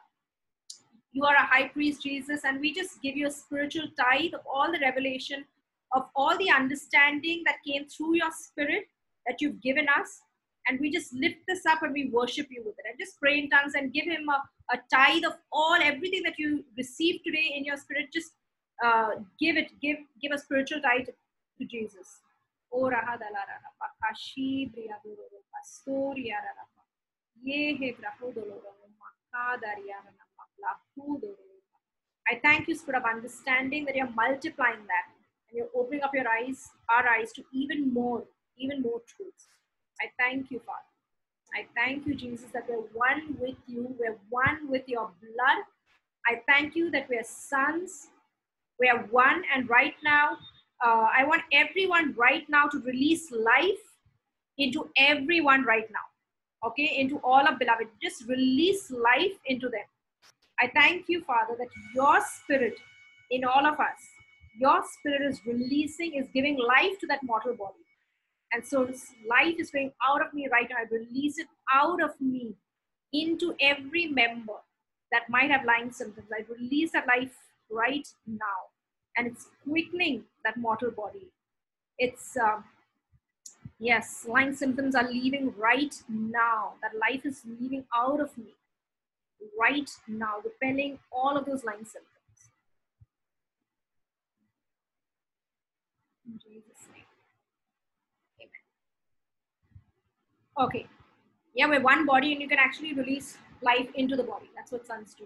[1.11, 4.41] You are a high priest, Jesus, and we just give you a spiritual tithe of
[4.45, 5.45] all the revelation,
[5.93, 8.87] of all the understanding that came through your spirit
[9.25, 10.21] that you've given us.
[10.67, 12.85] And we just lift this up and we worship you with it.
[12.89, 14.41] And just pray in tongues and give him a,
[14.73, 18.07] a tithe of all, everything that you receive today in your spirit.
[18.11, 18.31] Just
[18.83, 22.21] uh, give it, give, give a spiritual tithe to Jesus.
[32.27, 35.05] I thank you, Spirit of understanding, that you're multiplying that
[35.49, 38.23] and you're opening up your eyes, our eyes, to even more,
[38.57, 39.47] even more truths.
[40.01, 40.79] I thank you, Father.
[41.53, 43.95] I thank you, Jesus, that we're one with you.
[43.99, 45.63] We're one with your blood.
[46.27, 48.07] I thank you that we're sons.
[48.79, 49.43] We are one.
[49.53, 50.37] And right now,
[50.85, 53.83] uh, I want everyone right now to release life
[54.57, 56.67] into everyone right now.
[56.69, 57.87] Okay, into all of beloved.
[58.01, 59.85] Just release life into them.
[60.59, 62.75] I thank you, Father, that your spirit
[63.31, 64.01] in all of us,
[64.59, 67.84] your spirit is releasing, is giving life to that mortal body.
[68.51, 68.81] And so
[69.29, 70.77] life is going out of me right now.
[70.77, 72.55] I release it out of me
[73.11, 74.53] into every member
[75.11, 76.27] that might have lying symptoms.
[76.33, 77.35] I release that life
[77.71, 78.71] right now.
[79.17, 81.27] And it's quickening that mortal body.
[81.97, 82.61] It's, uh,
[83.79, 86.73] yes, lying symptoms are leaving right now.
[86.81, 88.55] That life is leaving out of me
[89.59, 92.15] right now, repelling all of those lying symptoms.
[96.25, 97.03] In Jesus' name.
[98.41, 98.49] Amen.
[100.59, 100.87] Okay.
[101.53, 104.49] Yeah, we're one body and you can actually release life into the body.
[104.55, 105.25] That's what sons do.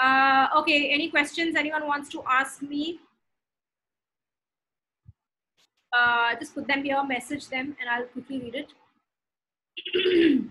[0.00, 3.00] Uh, okay, any questions anyone wants to ask me?
[5.92, 8.72] Uh, just put them here, message them, and I'll quickly read it.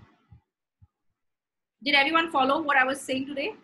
[1.83, 3.55] Did everyone follow what I was saying today?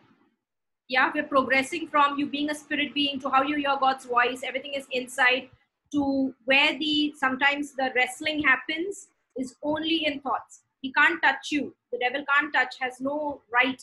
[0.88, 4.42] Yeah, we're progressing from you being a spirit being to how you hear God's voice.
[4.44, 5.50] Everything is inside
[5.92, 9.08] to where the sometimes the wrestling happens
[9.38, 10.62] is only in thoughts.
[10.82, 11.76] He can't touch you.
[11.92, 13.82] The devil can't touch, has no right.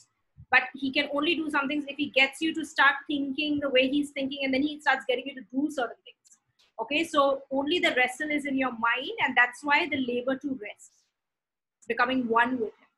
[0.51, 3.71] But he can only do some things if he gets you to start thinking the
[3.71, 6.39] way he's thinking and then he starts getting you to do certain things.
[6.81, 10.59] Okay so only the wrestle is in your mind and that's why the labor to
[10.63, 10.93] rest
[11.89, 12.91] becoming one with him.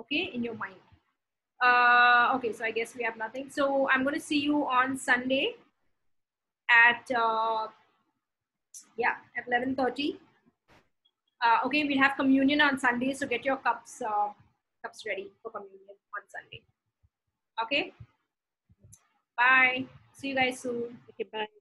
[0.00, 0.80] Okay in your mind.
[1.62, 3.50] Uh, okay so i guess we have nothing.
[3.50, 5.56] So i'm going to see you on sunday
[6.70, 7.66] at uh,
[8.96, 10.16] yeah at 11.30
[11.44, 14.28] uh, okay we'll have communion on sunday so get your cups uh,
[14.82, 16.62] cups ready for communion on sunday.
[17.62, 17.92] Okay?
[19.36, 19.86] Bye.
[20.12, 20.98] See you guys soon.
[21.10, 21.57] Okay, bye.